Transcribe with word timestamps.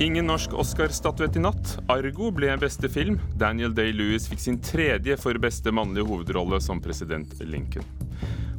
Ingen 0.00 0.26
norsk 0.26 0.52
Oscar-statuett 0.54 1.36
i 1.36 1.40
natt. 1.42 1.78
Argo 1.88 2.30
ble 2.30 2.52
beste 2.56 2.86
film. 2.88 3.16
Daniel 3.34 3.74
Day-Lewis 3.74 4.28
fikk 4.30 4.40
sin 4.40 4.60
tredje 4.62 5.16
for 5.18 5.34
beste 5.42 5.72
mannlige 5.74 6.06
hovedrolle 6.06 6.60
som 6.62 6.78
president 6.82 7.34
Lincoln. 7.42 7.82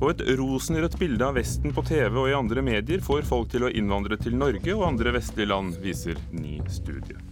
Og 0.01 0.11
et 0.11 0.25
rosenrødt 0.35 0.99
bilde 0.99 1.23
av 1.23 1.39
Vesten 1.39 1.71
på 1.75 1.85
TV 1.87 2.11
og 2.25 2.27
i 2.27 2.35
andre 2.35 2.63
medier 2.63 2.99
får 3.03 3.23
folk 3.31 3.55
til 3.55 3.69
å 3.69 3.71
innvandre 3.71 4.19
til 4.19 4.35
Norge 4.35 4.75
og 4.75 4.87
andre 4.91 5.15
vestlige 5.15 5.53
land, 5.53 5.79
viser 5.79 6.19
ny 6.35 6.59
studie. 6.67 7.28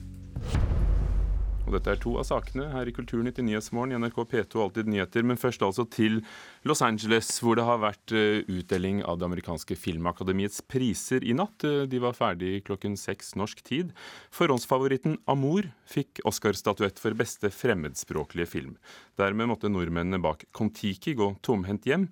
Og 1.68 1.74
dette 1.76 1.92
er 1.92 2.00
to 2.00 2.14
av 2.16 2.24
sakene 2.24 2.70
her 2.72 2.88
i 2.88 2.94
Kulturnytt 2.96 3.42
i 3.42 3.44
Nyhetsmorgen 3.44 3.92
i 3.92 3.98
NRK 4.00 4.22
P2 4.32 4.62
Alltid 4.64 4.88
nyheter. 4.88 5.26
Men 5.28 5.40
først 5.40 5.66
altså 5.68 5.84
til 5.92 6.22
Los 6.68 6.80
Angeles, 6.86 7.34
hvor 7.44 7.60
det 7.60 7.66
har 7.68 7.82
vært 7.84 8.14
eh, 8.16 8.48
utdeling 8.48 9.02
av 9.04 9.20
det 9.20 9.28
amerikanske 9.28 9.76
filmakademiets 9.76 10.64
priser 10.72 11.28
i 11.28 11.36
natt. 11.36 11.68
Eh, 11.68 11.84
de 11.92 12.00
var 12.00 12.16
ferdig 12.16 12.64
klokken 12.70 12.96
seks 12.96 13.36
norsk 13.36 13.60
tid. 13.68 13.92
Forhåndsfavoritten 14.32 15.20
Amour 15.28 15.68
fikk 15.92 16.24
Oscar-statuett 16.30 17.04
for 17.04 17.20
beste 17.20 17.52
fremmedspråklige 17.52 18.48
film. 18.48 18.78
Dermed 19.20 19.52
måtte 19.52 19.72
nordmennene 19.72 20.24
bak 20.24 20.48
Kon-Tiki 20.56 21.18
gå 21.20 21.34
tomhendt 21.44 21.90
hjem, 21.90 22.08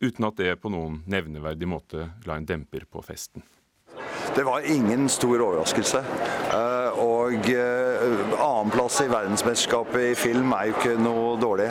uten 0.00 0.30
at 0.30 0.38
det 0.38 0.60
på 0.62 0.70
noen 0.70 1.02
nevneverdig 1.10 1.66
måte 1.66 2.12
la 2.30 2.38
en 2.38 2.46
demper 2.46 2.86
på 2.86 3.02
festen. 3.02 3.42
Det 4.34 4.46
var 4.46 4.62
ingen 4.70 5.08
stor 5.10 5.42
overraskelse. 5.42 5.98
Eh, 6.54 6.98
og 7.02 7.48
annenplass 8.00 9.00
i 9.00 9.08
verdensmesterskapet 9.08 10.12
i 10.12 10.14
film 10.18 10.54
er 10.56 10.70
jo 10.70 10.76
ikke 10.78 10.94
noe 11.00 11.34
dårlig. 11.40 11.68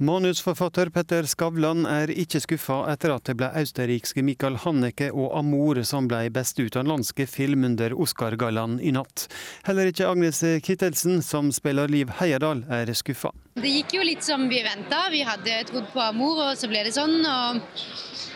Manusforfatter 0.00 0.88
Petter 0.92 1.26
Skavlan 1.28 1.84
er 1.88 2.08
ikke 2.12 2.40
skuffa 2.40 2.78
etter 2.92 3.12
at 3.12 3.26
det 3.28 3.34
ble 3.40 3.50
østerrikske 3.60 4.24
Michael 4.24 4.56
Hanneke 4.62 5.10
og 5.12 5.34
'Amor' 5.36 5.82
som 5.84 6.08
ble 6.08 6.30
beste 6.32 6.64
utenlandske 6.64 7.26
film 7.28 7.64
under 7.68 7.92
Oscar-gallaen 7.92 8.78
i 8.80 8.92
natt. 8.96 9.26
Heller 9.68 9.92
ikke 9.92 10.08
Agnes 10.08 10.40
Kittelsen, 10.64 11.22
som 11.22 11.52
spiller 11.52 11.88
Liv 11.88 12.12
Heierdal, 12.20 12.64
er 12.68 12.92
skuffa. 12.96 13.32
Det 13.60 13.68
gikk 13.68 13.98
jo 13.98 14.04
litt 14.04 14.24
som 14.24 14.48
vi 14.48 14.62
venta. 14.64 15.08
Vi 15.10 15.20
hadde 15.24 15.64
trodd 15.68 15.92
på 15.92 16.00
'Amor', 16.00 16.50
og 16.50 16.56
så 16.56 16.68
ble 16.68 16.84
det 16.84 16.94
sånn. 16.96 17.20
Og, 17.24 17.60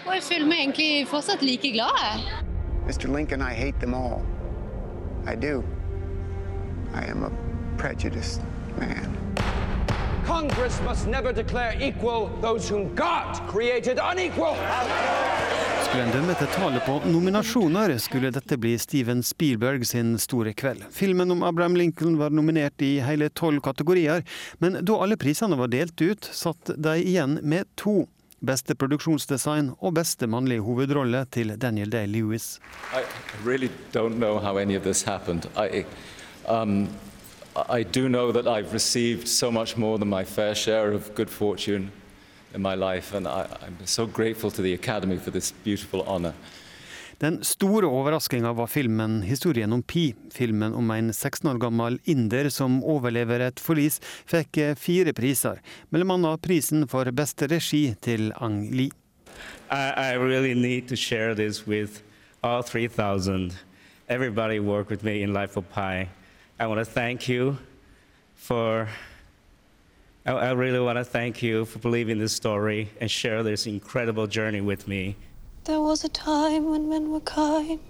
og 0.07 0.13
jeg 0.15 0.23
føler 0.23 0.47
meg 0.47 0.59
egentlig 0.67 1.09
fortsatt 1.09 1.43
like 1.43 1.73
glad. 1.73 2.21
Mr. 2.85 3.09
Lincoln, 3.09 3.41
I 3.41 3.55
hate 3.55 3.81
them 3.81 3.95
all. 3.95 4.21
I 5.27 5.35
do. 5.37 5.65
I 6.95 7.11
am 7.11 7.25
a 7.25 7.31
prejudiced 7.79 8.41
man. 8.79 9.17
Congress 10.27 10.81
must 10.85 11.07
never 11.07 11.33
declare 11.33 11.77
equal 11.81 12.31
those 12.41 12.75
whom 12.75 12.95
God 12.95 13.41
created 13.49 13.99
unequal. 14.13 14.57
Skulle 15.85 16.03
en 16.05 16.13
dømme 16.13 16.35
til 16.35 16.47
tallet 16.55 16.87
på 16.87 16.95
nominasjoner, 17.07 17.93
skulle 17.99 18.31
dette 18.35 18.57
bli 18.59 18.73
Steven 18.79 19.23
Spielberg 19.23 19.85
sin 19.87 20.15
store 20.19 20.55
kveld. 20.57 20.87
Filmen 20.91 21.31
om 21.31 21.43
Abraham 21.43 21.77
Lincoln 21.77 22.17
var 22.19 22.31
nominert 22.31 22.83
i 22.83 22.97
hele 23.05 23.29
tolv 23.29 23.61
kategorier, 23.61 24.25
men 24.59 24.81
da 24.81 24.97
alle 25.05 25.19
prisene 25.21 25.59
var 25.61 25.71
delt 25.75 26.01
ut, 26.01 26.25
satt 26.33 26.73
de 26.77 26.97
igjen 27.03 27.39
med 27.43 27.69
to. 27.77 28.07
Beste 28.45 28.75
produksjonsdesign 28.77 29.71
og 29.79 29.95
beste 29.97 30.27
mannlige 30.29 30.65
hovedrolle 30.67 31.23
til 31.33 31.55
Daniel 31.61 31.93
Day-Lewis. 31.93 32.59
I 32.93 33.05
really 33.45 33.71
don't 33.93 34.19
know 34.19 34.39
how 34.39 34.59
any 34.59 34.77
of 34.77 34.83
this 34.83 35.05
happened. 35.05 35.47
I, 35.57 35.85
um, 36.47 36.89
I 37.57 37.83
do 37.83 38.09
know 38.09 38.33
that 38.33 38.47
I've 38.47 38.73
received 38.73 39.29
so 39.29 39.51
much 39.51 39.77
more 39.77 39.99
than 39.99 40.09
my 40.09 40.25
fair 40.25 40.55
share 40.55 40.93
of 40.93 41.15
good 41.15 41.31
fortune 41.31 41.91
in 42.55 42.63
my 42.63 42.75
life, 42.75 43.17
and 43.17 43.27
I, 43.27 43.47
I'm 43.63 43.87
so 43.87 44.07
grateful 44.07 44.51
to 44.51 44.63
the 44.63 44.75
Academy 44.75 45.19
for 45.19 45.31
this 45.31 45.55
beautiful 45.65 46.03
honor. 46.03 46.35
Den 47.19 47.45
store 47.45 47.87
overraskinga 47.87 48.53
var 48.53 48.67
filmen 48.67 49.23
'Historien 49.23 49.73
om 49.73 49.83
Pi'. 49.83 50.15
Filmen 50.35 50.75
om 50.75 50.91
en 50.91 51.13
16 51.13 51.51
år 51.51 51.59
gammel 51.59 51.99
inder 52.05 52.49
som 52.49 52.83
overlever 52.85 53.41
et 53.41 53.61
forlis, 53.61 54.01
fikk 54.27 54.59
fire 54.77 55.13
priser. 55.13 55.61
bl.a. 55.91 56.37
prisen 56.37 56.89
for 56.89 57.11
beste 57.11 57.47
regi 57.47 57.95
til 58.01 58.33
Ang 58.41 58.71
Lee. 58.71 58.91
I, 59.71 59.93
I 59.97 60.17
really 60.19 60.55
need 60.55 60.89
to 60.89 60.97
share 60.97 61.35
this 61.35 61.67
with 61.67 62.03
all 62.43 62.63
3000. 62.63 63.53
Everybody 64.09 64.59
work 64.59 64.91
with 64.91 65.05
me 65.05 65.23
in 65.23 65.33
Life 65.33 65.57
of 65.57 65.65
Pi. 65.71 66.09
I 66.61 66.67
want 66.67 66.79
to 66.79 66.85
thank 66.85 67.29
you 67.29 67.57
for 68.35 68.89
I, 70.27 70.33
I 70.33 70.51
really 70.53 70.81
want 70.81 70.99
to 70.99 71.05
thank 71.05 71.43
you 71.43 71.65
for 71.65 71.79
believing 71.81 72.19
this 72.19 72.33
story 72.33 72.89
and 73.01 73.11
share 73.11 73.43
this 73.43 73.67
incredible 73.67 74.27
journey 74.27 74.61
with 74.61 74.89
me. 74.89 75.17
There 75.65 75.81
was 75.81 76.05
a 76.05 76.09
time 76.09 76.71
when 76.71 76.89
men 76.89 77.11
were 77.11 77.21
kind. 77.21 77.81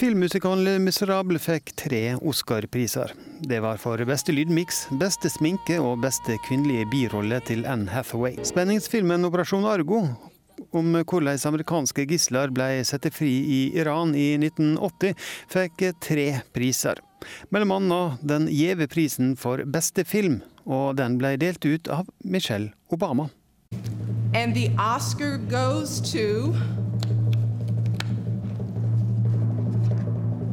Filmmusikalen 0.00 0.64
Le 0.64 0.78
Miserable 0.78 1.38
fikk 1.38 1.74
tre 1.76 2.14
Oscar-priser. 2.16 3.12
Det 3.42 3.60
var 3.60 3.76
for 3.76 4.00
beste 4.08 4.32
lydmiks, 4.32 4.86
beste 4.96 5.28
sminke 5.28 5.76
og 5.76 6.00
beste 6.00 6.38
kvinnelige 6.46 6.86
birolle 6.88 7.40
til 7.44 7.66
Anne 7.68 7.90
Hathaway. 7.90 8.38
Spenningsfilmen 8.44 9.24
'Operasjon 9.24 9.66
Argo' 9.68 10.29
om 10.70 10.92
hvordan 11.00 11.38
amerikanske 11.50 12.06
gisler 12.10 12.52
ble 12.54 12.84
satt 12.84 13.08
fri 13.14 13.32
i 13.42 13.60
Iran 13.78 14.14
i 14.14 14.34
1980, 14.38 15.14
fikk 15.52 15.86
tre 16.02 16.28
priser. 16.54 17.00
Mellom 17.50 17.76
annet 17.76 18.22
den 18.24 18.48
gjeve 18.48 18.88
prisen 18.88 19.34
for 19.36 19.64
beste 19.64 20.04
film, 20.08 20.40
og 20.64 20.96
den 21.00 21.18
ble 21.20 21.36
delt 21.40 21.64
ut 21.64 21.88
av 21.88 22.08
Michelle 22.24 22.72
Obama. 22.90 23.30
And 24.34 24.54
the 24.54 24.70
Oscar 24.78 25.38
goes 25.50 26.00
to 26.12 26.54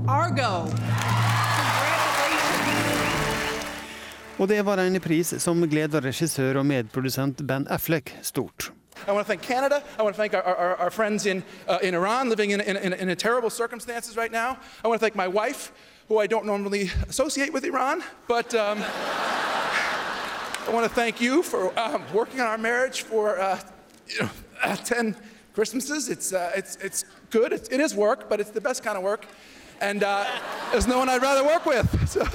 Argo. 0.08 0.68
Og 4.38 4.48
det 4.48 4.62
var 4.62 4.78
en 4.78 5.00
pris 5.02 5.34
som 5.42 5.64
gleder 5.66 6.06
regissør 6.06 6.62
og 6.62 6.68
medprodusent 6.70 7.42
Ben 7.50 7.66
Affleck 7.74 8.14
stort. 8.22 8.70
I 9.06 9.12
want 9.12 9.26
to 9.26 9.28
thank 9.28 9.42
Canada. 9.42 9.84
I 10.00 10.04
want 10.04 10.16
to 10.16 10.18
thank 10.18 10.34
our, 10.34 10.44
our, 10.44 10.76
our 10.78 10.90
friends 10.90 11.26
in, 11.26 11.44
uh, 11.68 11.80
in 11.82 11.94
Iran 11.94 12.30
living 12.30 12.52
in, 12.52 12.62
in, 12.62 12.94
in, 12.94 13.16
terrible 13.18 13.50
circumstances 13.50 14.18
right 14.18 14.32
now. 14.32 14.58
I 14.84 14.88
want 14.88 15.00
to 15.00 15.06
thank 15.06 15.16
my 15.16 15.28
wife, 15.28 15.72
who 16.08 16.18
I 16.18 16.28
don't 16.28 16.46
normally 16.46 16.92
associate 17.08 17.54
with 17.54 17.64
Iran, 17.64 18.04
but 18.28 18.54
um, 18.56 18.80
I 18.82 20.70
want 20.70 20.88
to 20.88 20.94
thank 20.94 21.22
you 21.22 21.44
for 21.44 21.78
um, 21.80 22.04
working 22.14 22.40
on 22.40 22.48
our 22.48 22.58
marriage 22.58 23.02
for 23.04 23.40
uh, 23.40 23.60
you 24.08 24.22
know, 24.22 24.30
uh, 24.64 24.76
10 24.76 25.16
Christmases. 25.54 26.10
It's, 26.10 26.34
uh, 26.34 26.52
it's, 26.56 26.78
it's 26.78 27.06
good. 27.30 27.54
It's, 27.54 27.70
it 27.70 27.80
is 27.80 27.96
work, 27.96 28.30
but 28.30 28.40
it's 28.40 28.52
the 28.52 28.62
best 28.62 28.84
kind 28.84 28.98
of 28.98 29.04
work. 29.04 29.26
And 29.82 30.04
uh, 30.04 30.26
there's 30.72 30.88
no 30.88 31.00
one 31.00 31.10
I'd 31.10 31.22
rather 31.22 31.44
work 31.44 31.66
with. 31.66 32.10
So. 32.10 32.26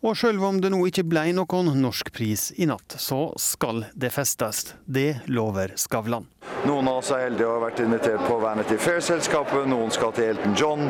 Og 0.00 0.16
sjøl 0.16 0.38
om 0.40 0.62
det 0.64 0.70
nå 0.72 0.78
ikke 0.88 1.02
ble 1.04 1.26
noen 1.36 1.74
norsk 1.76 2.08
pris 2.16 2.46
i 2.56 2.64
natt, 2.64 2.94
så 2.96 3.34
skal 3.36 3.82
det 3.92 4.08
festes. 4.14 4.70
Det 4.88 5.20
lover 5.28 5.74
Skavlan. 5.76 6.24
Noen 6.64 6.88
av 6.88 7.02
oss 7.02 7.10
er 7.12 7.26
heldige 7.26 7.48
og 7.48 7.58
har 7.58 7.66
vært 7.66 7.82
invitert 7.84 8.24
på 8.24 8.38
Vanity 8.40 8.78
Fair-selskapet, 8.80 9.68
noen 9.68 9.92
skal 9.92 10.14
til 10.16 10.30
Elton 10.32 10.56
John, 10.56 10.86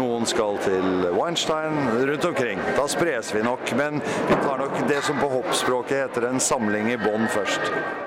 noen 0.00 0.24
skal 0.28 0.56
til 0.64 1.10
Weinstein, 1.12 1.76
rundt 2.08 2.24
omkring. 2.30 2.64
Da 2.78 2.88
spres 2.88 3.34
vi 3.36 3.44
nok, 3.44 3.68
men 3.76 4.00
vi 4.00 4.40
tar 4.46 4.64
nok 4.64 4.80
det 4.88 5.02
som 5.04 5.20
på 5.20 5.28
hoppspråket 5.36 6.06
heter 6.06 6.30
en 6.30 6.40
samling 6.40 6.88
i 6.94 6.98
bånn 7.04 7.28
først. 7.36 8.03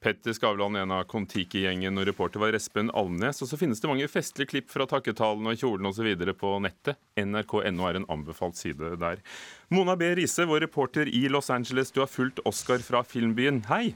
Petter 0.00 0.32
Skavlan, 0.32 0.76
en 0.80 0.92
av 0.96 1.02
Kon-Tiki-gjengen, 1.04 1.98
og 2.00 2.06
reporter 2.08 2.40
var 2.40 2.56
Espen 2.56 2.88
Alnes. 2.96 3.42
Og 3.44 3.50
så 3.50 3.58
finnes 3.60 3.82
det 3.82 3.88
mange 3.90 4.06
festlige 4.08 4.48
klipp 4.54 4.70
fra 4.72 4.86
takketalen 4.88 5.44
og 5.50 5.58
kjolen 5.60 5.90
osv. 5.90 6.08
på 6.40 6.52
nettet. 6.64 6.96
NRK.no 7.20 7.84
er 7.84 7.98
en 7.98 8.06
anbefalt 8.08 8.56
side 8.56 8.94
der. 9.02 9.20
Mona 9.68 9.98
B. 10.00 10.08
Riise, 10.16 10.48
vår 10.48 10.64
reporter 10.64 11.10
i 11.12 11.26
Los 11.28 11.52
Angeles, 11.52 11.92
du 11.92 12.00
har 12.00 12.08
fulgt 12.08 12.40
Oscar 12.48 12.80
fra 12.80 13.04
filmbyen. 13.04 13.60
Hei! 13.68 13.92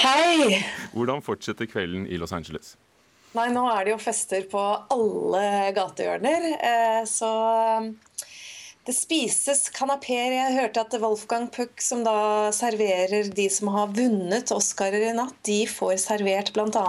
Hei! 0.00 0.62
Hvordan 0.96 1.20
fortsetter 1.24 1.68
kvelden 1.68 2.08
i 2.08 2.16
Los 2.16 2.32
Angeles? 2.32 2.72
Nei, 3.36 3.50
nå 3.52 3.66
er 3.68 3.84
det 3.84 3.92
jo 3.92 4.00
fester 4.00 4.48
på 4.48 4.62
alle 4.96 5.44
gatehjørner, 5.76 6.48
eh, 6.56 7.02
så 7.04 7.28
det 8.86 8.94
spises 8.94 9.66
kanapeer. 9.74 10.30
Jeg 10.30 10.54
hørte 10.54 10.82
at 10.84 10.94
Wolfgang 11.02 11.48
Puck, 11.50 11.80
som 11.82 12.04
da 12.06 12.52
serverer 12.54 13.26
de 13.34 13.46
som 13.50 13.70
har 13.74 13.90
vunnet 13.96 14.52
Oscarer 14.54 15.08
i 15.08 15.14
natt, 15.16 15.34
de 15.48 15.64
får 15.66 15.96
servert 16.04 16.52
bl.a. 16.54 16.84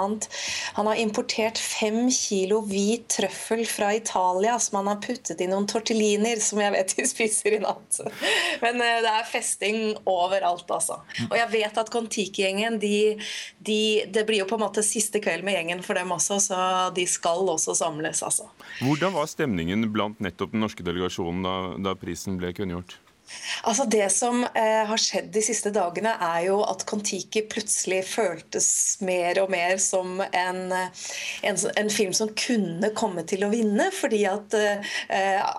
Han 0.78 0.90
har 0.90 1.02
importert 1.02 1.58
fem 1.58 2.06
kilo 2.14 2.62
hvit 2.70 3.08
trøffel 3.16 3.64
fra 3.70 3.94
Italia 3.98 4.60
som 4.62 4.80
han 4.82 4.92
har 4.92 5.02
puttet 5.02 5.42
i 5.42 5.50
noen 5.50 5.66
tortelliner, 5.70 6.38
som 6.44 6.62
jeg 6.62 6.76
vet 6.76 6.94
de 7.00 7.08
spiser 7.14 7.58
i 7.58 7.62
natt. 7.64 8.02
Men 8.62 8.78
eh, 8.84 9.00
det 9.06 9.14
er 9.16 9.30
festing 9.32 9.82
overalt, 10.06 10.70
altså. 10.70 11.00
Og 11.30 11.36
jeg 11.40 11.50
vet 11.56 11.82
at 11.82 11.92
Kon-Tiki-gjengen, 11.94 12.78
de, 12.84 13.18
de, 13.58 13.80
det 14.14 14.26
blir 14.30 14.44
jo 14.44 14.50
på 14.50 14.60
en 14.60 14.66
måte 14.68 14.86
siste 14.86 15.22
kveld 15.24 15.46
med 15.48 15.58
gjengen 15.58 15.84
for 15.86 15.98
dem 15.98 16.14
også, 16.14 16.40
så 16.46 16.62
de 16.94 17.08
skal 17.10 17.50
også 17.50 17.74
samles, 17.82 18.22
altså. 18.26 18.52
Hvordan 18.84 19.18
var 19.18 19.30
stemningen 19.30 19.90
blant 19.94 20.22
nettopp 20.22 20.54
den 20.54 20.62
norske 20.62 20.86
delegasjonen 20.86 21.46
da, 21.46 21.56
da 21.88 21.96
prisen 21.96 22.40
ble 22.42 22.52
kunngjort? 22.56 22.98
Altså 23.68 23.86
Det 23.90 24.06
som 24.14 24.44
eh, 24.46 24.84
har 24.88 25.02
skjedd 25.02 25.30
de 25.34 25.42
siste 25.44 25.72
dagene, 25.76 26.14
er 26.24 26.48
jo 26.48 26.60
at 26.68 26.86
Kon-Tiki 26.88 27.44
plutselig 27.52 28.04
føltes 28.10 28.70
mer 29.06 29.42
og 29.42 29.52
mer 29.52 29.78
som 29.82 30.22
en, 30.26 30.62
en, 30.72 31.58
en, 31.74 31.92
film 31.92 32.14
som 32.16 32.32
kunne 32.38 32.92
komme 32.98 33.24
til 33.28 33.46
å 33.46 33.52
vinne. 33.52 33.90
fordi 33.96 34.24
at 34.30 34.56
eh, 34.58 34.96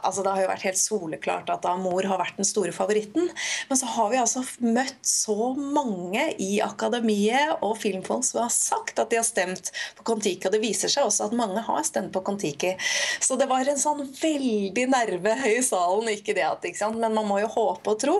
altså 0.03 0.25
Det 0.25 0.35
har 0.35 0.45
jo 0.45 0.53
vært 0.53 0.67
helt 0.69 0.81
soleklart 0.81 1.53
at 1.53 1.69
Amor 1.69 2.07
har 2.09 2.21
vært 2.21 2.39
den 2.41 2.49
store 2.49 2.73
favoritten. 2.75 3.29
Men 3.69 3.81
så 3.81 3.91
har 3.97 4.13
vi 4.13 4.23
altså 4.23 4.45
møtt 4.65 5.01
så 5.07 5.53
mange 5.59 6.29
i 6.43 6.59
akademiet 6.65 7.59
og 7.65 7.79
filmfolk 7.83 8.27
som 8.27 8.43
har 8.45 8.55
sagt 8.55 8.99
at 8.99 9.11
de 9.13 9.21
har 9.21 9.27
stemt 9.27 9.73
på 9.99 10.07
Kon-Tiki. 10.09 10.49
Og 10.49 10.55
det 10.55 10.63
viser 10.65 10.93
seg 10.93 11.09
også 11.09 11.29
at 11.29 11.37
mange 11.39 11.63
har 11.67 11.85
stemt 11.87 12.13
på 12.15 12.23
Kon-Tiki. 12.25 12.75
Så 13.21 13.37
det 13.41 13.49
var 13.51 13.69
en 13.69 13.81
sånn 13.81 14.05
veldig 14.21 14.89
nerve 14.93 15.37
i 15.51 15.59
salen. 15.65 16.11
Ikke 16.13 16.37
det 16.37 16.47
at, 16.47 16.65
ikke 16.65 16.81
sant? 16.81 17.01
Men 17.01 17.17
man 17.17 17.29
må 17.29 17.41
jo 17.43 17.51
håpe 17.59 17.95
og 17.95 18.01
tro. 18.03 18.19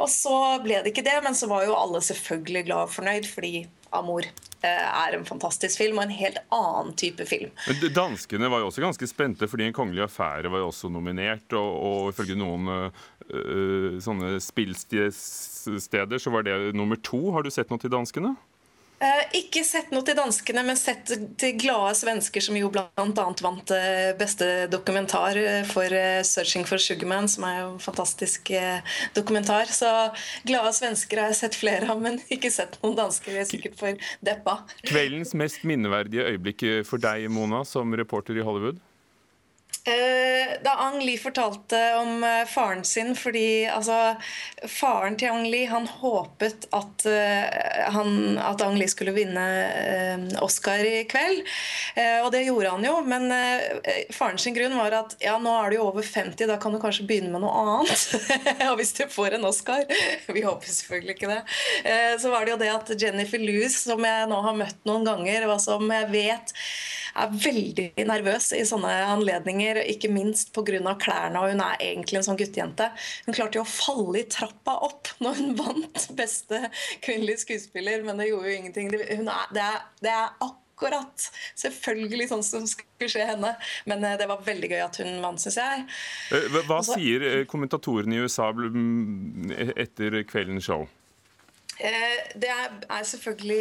Og 0.00 0.10
så 0.12 0.36
ble 0.64 0.82
det 0.82 0.94
ikke 0.94 1.06
det, 1.06 1.18
men 1.26 1.36
så 1.38 1.50
var 1.50 1.66
jo 1.66 1.76
alle 1.76 2.02
selvfølgelig 2.04 2.66
glad 2.68 2.88
og 2.88 2.94
fornøyd, 2.94 3.28
fordi 3.30 3.66
Amor 3.94 4.26
eh, 4.26 4.86
er 4.86 5.16
en 5.16 5.26
fantastisk 5.28 5.78
film, 5.80 6.00
og 6.00 6.06
en 6.06 6.16
helt 6.16 6.40
annen 6.54 6.96
type 6.98 7.26
film. 7.28 7.52
Men 7.68 7.94
Danskene 7.94 8.50
var 8.52 8.62
jo 8.62 8.70
også 8.70 8.84
ganske 8.84 9.08
spente, 9.10 9.48
fordi 9.50 9.68
En 9.68 9.76
kongelig 9.76 10.06
affære 10.06 10.50
var 10.52 10.62
jo 10.62 10.70
også 10.72 10.90
nominert. 10.92 11.46
Og, 11.56 11.70
og 11.88 12.10
ifølge 12.14 12.38
noen 12.38 12.68
øh, 12.76 13.96
sånne 14.02 14.36
spillsteder 14.42 16.18
så 16.22 16.34
var 16.34 16.46
det 16.46 16.74
nummer 16.76 16.98
to. 17.02 17.30
Har 17.34 17.46
du 17.46 17.50
sett 17.54 17.70
noe 17.72 17.82
til 17.82 17.92
danskene? 17.94 18.36
Eh, 18.96 19.24
ikke 19.42 19.60
sett 19.66 19.90
noe 19.92 20.04
til 20.06 20.16
danskene, 20.16 20.62
men 20.64 20.78
sett 20.80 21.10
til 21.36 21.56
glade 21.60 21.92
svensker, 21.98 22.40
som 22.40 22.56
jo 22.56 22.70
bl.a. 22.72 22.88
vant 22.96 23.72
eh, 23.76 24.14
beste 24.16 24.48
dokumentar 24.72 25.36
eh, 25.36 25.68
for 25.68 25.92
'Searching 26.24 26.64
for 26.64 26.80
Sugarman', 26.80 27.28
som 27.28 27.44
er 27.44 27.58
jo 27.60 27.68
en 27.74 27.82
fantastisk 27.82 28.52
dokumentar. 29.14 29.68
Så 29.68 29.90
glade 30.48 30.72
svensker 30.72 31.20
har 31.20 31.28
jeg 31.34 31.40
sett 31.42 31.60
flere 31.60 31.90
av, 31.92 32.00
men 32.00 32.22
ikke 32.32 32.50
sett 32.50 32.78
noen 32.82 32.96
dansker. 32.96 33.36
Jeg 33.36 33.44
er 33.44 33.52
sikkert 33.52 33.78
for 33.80 34.08
deppa. 34.24 34.58
Kveldens 34.88 35.36
mest 35.36 35.64
minneverdige 35.68 36.24
øyeblikk 36.32 36.64
for 36.88 37.02
deg, 37.02 37.28
Mona, 37.28 37.64
som 37.68 37.92
reporter 37.92 38.38
i 38.38 38.44
Hollywood? 38.46 38.80
Eh, 39.86 40.56
da 40.64 40.70
Ang 40.70 40.98
Lee 41.04 41.18
fortalte 41.18 41.78
om 41.94 42.24
eh, 42.24 42.42
faren 42.50 42.80
sin 42.84 43.12
fordi 43.14 43.68
altså, 43.70 44.16
Faren 44.66 45.14
til 45.14 45.30
Ang 45.30 45.44
Lee 45.46 45.68
han 45.70 45.86
håpet 45.86 46.66
at, 46.74 47.04
uh, 47.06 47.92
han, 47.94 48.34
at 48.42 48.64
Ang 48.66 48.80
Lee 48.80 48.90
skulle 48.90 49.14
vinne 49.14 49.44
Oscar 50.42 50.82
i 50.82 51.04
kveld. 51.06 51.44
Og 52.24 52.28
det 52.34 52.42
gjorde 52.46 52.72
han 52.74 52.84
jo, 52.84 52.94
men 53.06 53.30
faren 54.14 54.40
sin 54.40 54.56
grunn 54.56 54.74
var 54.78 54.94
at 54.96 55.14
ja, 55.22 55.36
nå 55.40 55.52
er 55.60 55.70
du 55.70 55.78
jo 55.78 55.86
over 55.88 56.04
50, 56.04 56.48
da 56.50 56.58
kan 56.60 56.74
du 56.74 56.80
kanskje 56.82 57.06
begynne 57.08 57.30
med 57.32 57.44
noe 57.44 57.52
annet. 57.62 58.26
og 58.70 58.76
hvis 58.80 58.94
du 58.98 59.04
får 59.12 59.36
en 59.36 59.46
Oscar 59.48 59.86
Vi 60.26 60.44
håper 60.44 60.70
selvfølgelig 60.72 61.16
ikke 61.16 61.30
det. 61.30 61.40
så 62.22 62.32
var 62.32 62.44
det 62.44 62.54
jo 62.54 62.60
det 62.64 62.72
at 62.74 62.92
Jennifer 63.00 63.42
Lewis, 63.42 63.78
som 63.86 64.02
jeg 64.04 64.28
nå 64.30 64.42
har 64.48 64.60
møtt 64.60 64.82
noen 64.88 65.06
ganger, 65.06 65.48
og 65.50 65.60
som 65.62 65.86
jeg 65.92 66.10
vet 66.12 66.54
er 67.16 67.32
veldig 67.32 68.06
nervøs 68.08 68.50
i 68.56 68.62
sånne 68.68 68.92
anledninger, 69.08 69.75
ikke 69.84 70.10
minst 70.12 70.52
pga. 70.56 70.94
klærne. 71.00 71.40
og 71.40 71.50
Hun 71.52 71.60
er 71.60 71.80
egentlig 71.80 72.20
en 72.20 72.28
sånn 72.28 72.38
guttejente. 72.40 72.90
Hun 73.26 73.36
klarte 73.36 73.60
jo 73.60 73.64
å 73.64 73.70
falle 73.70 74.22
i 74.22 74.28
trappa 74.30 74.78
opp 74.86 75.10
når 75.20 75.40
hun 75.40 75.56
vant 75.58 76.06
beste 76.18 76.70
kvinnelige 77.04 77.44
skuespiller, 77.44 78.04
men 78.06 78.20
det 78.20 78.30
gjorde 78.30 78.52
jo 78.52 78.60
ingenting. 78.60 78.90
Det 78.92 79.02
er, 79.10 79.50
det 79.52 79.64
er, 79.64 79.82
det 80.04 80.14
er 80.14 80.30
akkurat 80.76 81.26
selvfølgelig 81.56 82.28
sånn 82.32 82.44
som 82.44 82.68
skulle 82.68 83.08
skje 83.10 83.24
henne. 83.32 83.54
Men 83.88 84.04
eh, 84.04 84.18
det 84.20 84.28
var 84.28 84.44
veldig 84.46 84.70
gøy 84.74 84.84
at 84.84 85.00
hun 85.02 85.20
vant, 85.24 85.40
syns 85.40 85.58
jeg. 85.60 85.86
Eh, 86.36 86.48
hva 86.58 86.80
Også, 86.80 86.98
sier 86.98 87.24
eh, 87.24 87.42
kommentatorene 87.48 88.16
i 88.16 88.22
USA 88.24 88.50
etter 89.76 90.22
kveldens 90.28 90.68
show? 90.68 90.86
Det 91.76 92.48
er 92.48 93.02
selvfølgelig 93.04 93.60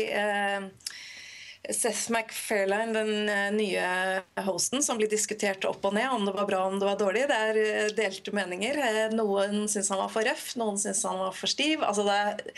Seth 1.74 2.12
MacFarlane, 2.12 2.94
den 2.94 3.30
eh, 3.30 3.52
nye 3.54 4.44
hosten, 4.46 4.84
som 4.84 5.00
blir 5.00 5.10
diskutert 5.10 5.66
opp 5.66 5.86
og 5.88 5.96
ned, 5.98 6.08
om 6.12 6.26
det 6.28 6.34
var 6.36 6.48
bra 6.50 6.62
om 6.68 6.78
det 6.80 6.88
var 6.88 7.00
dårlig. 7.00 7.26
Det 7.30 7.40
er 7.50 7.60
eh, 7.62 7.94
delte 7.98 8.34
meninger. 8.36 8.80
Eh, 8.82 9.16
noen 9.16 9.66
syns 9.72 9.90
han 9.94 10.02
var 10.02 10.12
for 10.14 10.28
røff, 10.28 10.52
noen 10.60 10.78
syns 10.82 11.04
han 11.08 11.22
var 11.22 11.34
for 11.38 11.52
stiv. 11.52 11.84
Altså 11.86 12.06
det 12.08 12.54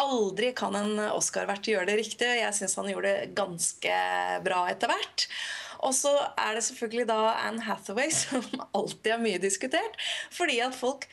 aldri 0.00 0.52
kan 0.56 0.76
en 0.76 1.00
Oscar-vert 1.10 1.68
gjøre 1.68 1.88
det 1.90 1.98
riktig. 2.02 2.28
Jeg 2.40 2.56
syns 2.56 2.76
han 2.80 2.90
gjorde 2.92 3.14
det 3.14 3.32
ganske 3.38 3.96
bra 4.44 4.62
etter 4.72 4.92
hvert. 4.92 5.26
Og 5.86 5.96
så 5.96 6.12
er 6.36 6.56
det 6.56 6.64
selvfølgelig 6.66 7.08
da 7.08 7.20
Anne 7.46 7.64
Hathaway, 7.64 8.12
som 8.22 8.44
alltid 8.70 9.14
er 9.16 9.24
mye 9.24 9.42
diskutert. 9.42 10.00
Fordi 10.34 10.60
at 10.64 10.76
folk 10.76 11.08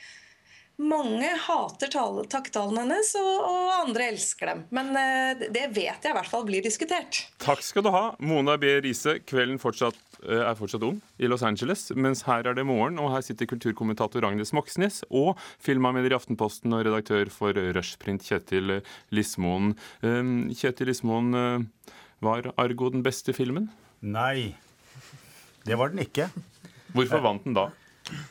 mange 0.77 1.29
hater 1.41 1.89
takketalen 2.29 2.77
hennes, 2.83 3.09
og, 3.17 3.31
og, 3.47 3.69
andre 3.81 4.09
elsker 4.11 4.51
dem. 4.51 4.63
Men 4.75 4.91
uh, 4.93 5.39
det 5.39 5.65
vet 5.73 6.05
jeg 6.05 6.11
i 6.11 6.15
hvert 6.17 6.29
fall 6.29 6.45
blir 6.47 6.65
diskutert. 6.65 7.23
Takk 7.41 7.63
skal 7.65 7.85
du 7.85 7.91
ha, 7.93 8.03
Mona 8.19 8.57
B. 8.61 8.77
Riise. 8.85 9.17
Kvelden 9.27 9.57
fortsatt, 9.61 9.97
uh, 10.23 10.43
er 10.43 10.57
fortsatt 10.59 10.85
ung 10.85 10.99
i 11.17 11.29
Los 11.29 11.45
Angeles, 11.47 11.87
mens 11.97 12.23
her 12.27 12.45
er 12.45 12.57
det 12.57 12.67
morgen, 12.67 12.99
og 13.01 13.11
her 13.15 13.25
sitter 13.25 13.49
kulturkommentator 13.49 14.27
Agnes 14.27 14.53
Moxnes 14.55 15.01
og 15.09 15.33
filmanmelder 15.63 16.13
i 16.13 16.19
Aftenposten 16.19 16.75
og 16.77 16.85
redaktør 16.85 17.31
for 17.33 17.57
Rushprint, 17.77 18.27
Kjetil 18.27 18.79
Lismoen. 19.13 19.73
Uh, 20.05 20.53
Kjetil 20.57 20.91
Lismoen, 20.91 21.33
eh, 21.37 21.93
var 22.23 22.51
Argo 22.57 22.89
den 22.93 23.03
beste 23.05 23.33
filmen? 23.35 23.67
Nei, 24.01 24.55
det 25.65 25.77
var 25.77 25.91
den 25.93 26.05
ikke. 26.05 26.29
Hvorfor 26.93 27.21
vant 27.25 27.45
den 27.45 27.57
da? 27.57 27.67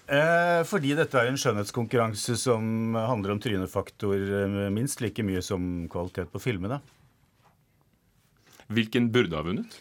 Eh, 0.07 0.61
fordi 0.69 0.95
dette 0.97 1.19
er 1.21 1.31
en 1.31 1.41
skjønnhetskonkurranse 1.41 2.37
som 2.41 2.97
handler 2.97 3.35
om 3.35 3.43
trynefaktor 3.43 4.15
eh, 4.17 4.61
minst 4.73 5.03
like 5.05 5.25
mye 5.27 5.43
som 5.45 5.87
kvalitet 5.93 6.33
på 6.33 6.43
filmene. 6.43 6.81
Hvilken 8.73 9.11
burde 9.15 9.37
ha 9.39 9.45
vunnet? 9.47 9.77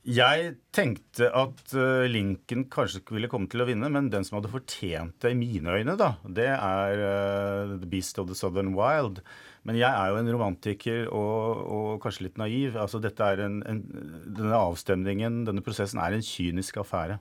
Jeg 0.00 0.54
tenkte 0.72 1.26
at 1.36 1.74
uh, 1.76 2.06
Lincoln 2.08 2.64
kanskje 2.72 3.02
ville 3.12 3.28
komme 3.28 3.50
til 3.52 3.60
å 3.60 3.66
vinne, 3.68 3.90
men 3.92 4.08
den 4.08 4.24
som 4.24 4.38
hadde 4.38 4.50
fortjent 4.50 5.18
det 5.20 5.34
i 5.34 5.36
mine 5.36 5.74
øyne, 5.76 5.92
da, 6.00 6.14
det 6.24 6.48
er 6.54 7.02
uh, 7.04 7.74
The 7.76 7.88
Beast 7.90 8.18
of 8.18 8.30
the 8.30 8.36
Southern 8.38 8.72
Wild. 8.78 9.20
Men 9.68 9.76
jeg 9.76 9.92
er 9.92 10.08
jo 10.08 10.22
en 10.22 10.32
romantiker 10.32 11.10
og, 11.12 11.60
og 11.68 11.88
kanskje 12.00 12.30
litt 12.30 12.40
naiv. 12.40 12.78
Altså, 12.80 13.02
dette 13.04 13.28
er 13.28 13.44
en, 13.44 13.60
en, 13.68 13.82
denne 14.24 14.56
avstemningen, 14.56 15.42
denne 15.50 15.64
prosessen, 15.64 16.00
er 16.00 16.16
en 16.16 16.24
kynisk 16.24 16.80
affære. 16.80 17.20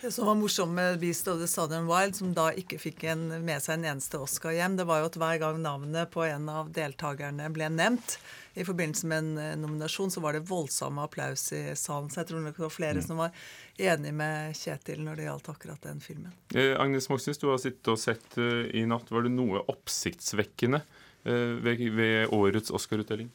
Det 0.00 0.12
som 0.12 0.26
var 0.26 0.34
morsomt 0.34 0.72
med 0.72 0.98
'Beast 0.98 1.28
of 1.28 1.38
the 1.38 1.46
Southern 1.46 1.86
Wild', 1.86 2.16
som 2.16 2.32
da 2.32 2.46
ikke 2.56 2.78
fikk 2.80 3.02
en, 3.04 3.26
med 3.44 3.60
seg 3.60 3.74
en 3.74 3.84
eneste 3.90 4.16
Oscar 4.16 4.54
hjem, 4.56 4.78
det 4.78 4.86
var 4.88 5.02
jo 5.02 5.10
at 5.10 5.18
hver 5.20 5.40
gang 5.42 5.58
navnet 5.60 6.08
på 6.14 6.24
en 6.24 6.48
av 6.48 6.70
deltakerne 6.72 7.50
ble 7.52 7.68
nevnt 7.68 8.16
i 8.56 8.64
forbindelse 8.64 9.10
med 9.10 9.18
en 9.18 9.38
eh, 9.38 9.58
nominasjon, 9.60 10.10
så 10.10 10.22
var 10.24 10.32
det 10.32 10.46
voldsomme 10.48 11.04
applaus 11.04 11.52
i 11.52 11.76
salen. 11.76 12.08
Så 12.08 12.22
jeg 12.22 12.30
tror 12.30 12.48
det 12.48 12.54
var 12.56 12.72
flere 12.72 13.02
mm. 13.02 13.06
som 13.10 13.20
var 13.20 13.36
enig 13.76 14.14
med 14.16 14.56
Kjetil 14.56 15.04
når 15.04 15.20
det 15.20 15.28
gjaldt 15.28 15.52
akkurat 15.52 15.84
den 15.84 16.00
filmen. 16.00 16.32
Eh, 16.54 16.72
Agnes 16.80 17.10
Moxnes, 17.12 17.38
du 17.38 17.50
har 17.52 17.60
sittet 17.60 17.92
og 17.92 18.00
sett 18.00 18.40
uh, 18.40 18.64
i 18.72 18.86
natt. 18.88 19.12
Var 19.12 19.28
det 19.28 19.36
noe 19.36 19.60
oppsiktsvekkende 19.68 20.80
uh, 20.80 21.60
ved, 21.60 21.84
ved 21.92 22.32
årets 22.32 22.72
Oscar-utdeling? 22.72 23.28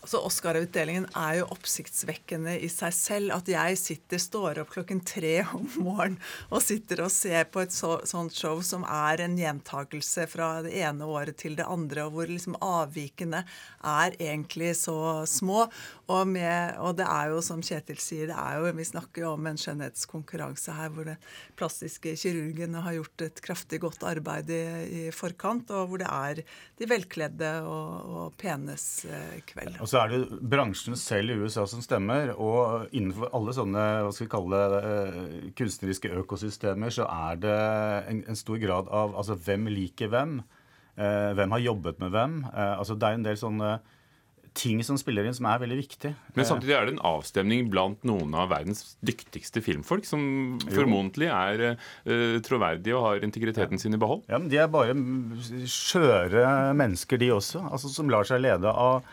Altså, 0.00 0.22
Oscar-utdelingen 0.24 1.04
er 1.12 1.40
jo 1.40 1.48
oppsiktsvekkende 1.52 2.54
i 2.64 2.70
seg 2.72 2.94
selv. 2.96 3.34
At 3.36 3.48
jeg 3.52 3.76
sitter, 3.76 4.20
står 4.22 4.62
opp 4.62 4.72
klokken 4.72 5.02
tre 5.04 5.42
om 5.52 5.66
morgenen 5.76 6.18
og 6.48 6.62
sitter 6.64 7.02
og 7.04 7.12
ser 7.12 7.44
på 7.52 7.60
et 7.64 7.74
så, 7.74 7.98
sånt 8.08 8.34
show 8.36 8.62
som 8.64 8.86
er 8.88 9.20
en 9.26 9.36
gjentakelse 9.36 10.24
fra 10.30 10.48
det 10.64 10.72
ene 10.80 11.04
året 11.04 11.36
til 11.40 11.58
det 11.58 11.68
andre, 11.68 12.06
og 12.06 12.16
hvor 12.16 12.30
liksom 12.30 12.56
avvikene 12.64 13.42
er 13.44 14.16
egentlig 14.16 14.72
så 14.80 15.26
små. 15.28 15.66
Og, 16.10 16.24
med, 16.26 16.78
og, 16.80 16.96
det 16.98 17.06
er 17.06 17.30
jo, 17.34 17.42
som 17.44 17.60
Kjetil 17.62 18.00
sier, 18.02 18.32
er 18.32 18.58
jo, 18.58 18.72
vi 18.74 18.88
snakker 18.88 19.26
jo 19.26 19.34
om 19.36 19.46
en 19.46 19.60
skjønnhetskonkurranse 19.60 20.74
her 20.74 20.90
hvor 20.94 21.06
den 21.12 21.20
plastiske 21.60 22.16
kirurgene 22.18 22.82
har 22.82 22.96
gjort 22.96 23.26
et 23.28 23.44
kraftig 23.44 23.82
godt 23.84 24.08
arbeid 24.08 24.50
i, 24.50 24.64
i 24.88 25.04
forkant, 25.14 25.70
og 25.76 25.92
hvor 25.92 26.02
det 26.02 26.08
er 26.08 26.42
de 26.80 26.88
velkledde 26.90 27.52
og, 27.68 28.10
og 28.10 28.40
penes 28.40 28.88
eh, 29.06 29.38
kveld. 29.46 29.76
Så 29.90 29.98
er 29.98 30.12
det 30.12 30.38
bransjen 30.52 30.94
selv 30.98 31.32
i 31.32 31.38
USA 31.40 31.64
som 31.66 31.82
stemmer. 31.82 32.34
Og 32.38 32.90
innenfor 32.94 33.32
alle 33.34 33.54
sånne 33.56 33.86
hva 34.04 34.12
skal 34.14 34.28
vi 34.28 34.32
kalle 34.36 34.64
det, 34.72 34.80
eh, 34.86 35.46
kunstneriske 35.58 36.12
økosystemer 36.22 36.94
så 36.94 37.08
er 37.10 37.40
det 37.42 37.60
en, 38.12 38.24
en 38.30 38.38
stor 38.38 38.60
grad 38.62 38.90
av 38.94 39.16
altså, 39.18 39.34
hvem 39.34 39.66
liker 39.74 40.12
hvem. 40.12 40.40
Eh, 41.00 41.30
hvem 41.38 41.56
har 41.56 41.64
jobbet 41.64 42.02
med 42.02 42.14
hvem. 42.14 42.44
Eh, 42.52 42.76
altså, 42.76 42.94
det 42.94 43.08
er 43.08 43.18
en 43.18 43.26
del 43.26 43.40
sånne 43.40 43.78
ting 44.56 44.80
som 44.82 44.98
spiller 44.98 45.26
inn, 45.26 45.34
som 45.36 45.46
er 45.46 45.60
veldig 45.62 45.78
viktig. 45.78 46.10
Men 46.34 46.46
samtidig 46.46 46.74
er 46.74 46.86
det 46.86 46.94
en 46.96 47.04
avstemning 47.06 47.68
blant 47.70 48.02
noen 48.08 48.34
av 48.34 48.50
verdens 48.50 48.96
dyktigste 49.06 49.62
filmfolk, 49.62 50.06
som 50.08 50.58
formodentlig 50.74 51.28
er 51.30 51.62
uh, 51.70 52.38
troverdige 52.42 52.96
og 52.98 53.06
har 53.06 53.26
integriteten 53.26 53.78
sin 53.78 53.94
i 53.94 54.00
behold? 54.02 54.24
Ja, 54.26 54.40
men 54.42 54.50
De 54.50 54.58
er 54.58 54.70
bare 54.72 54.96
skjøre 55.70 56.74
mennesker, 56.74 57.20
de 57.22 57.30
også. 57.36 57.62
altså 57.70 57.92
Som 57.94 58.10
lar 58.10 58.26
seg 58.26 58.42
lede 58.42 58.74
av 58.74 59.06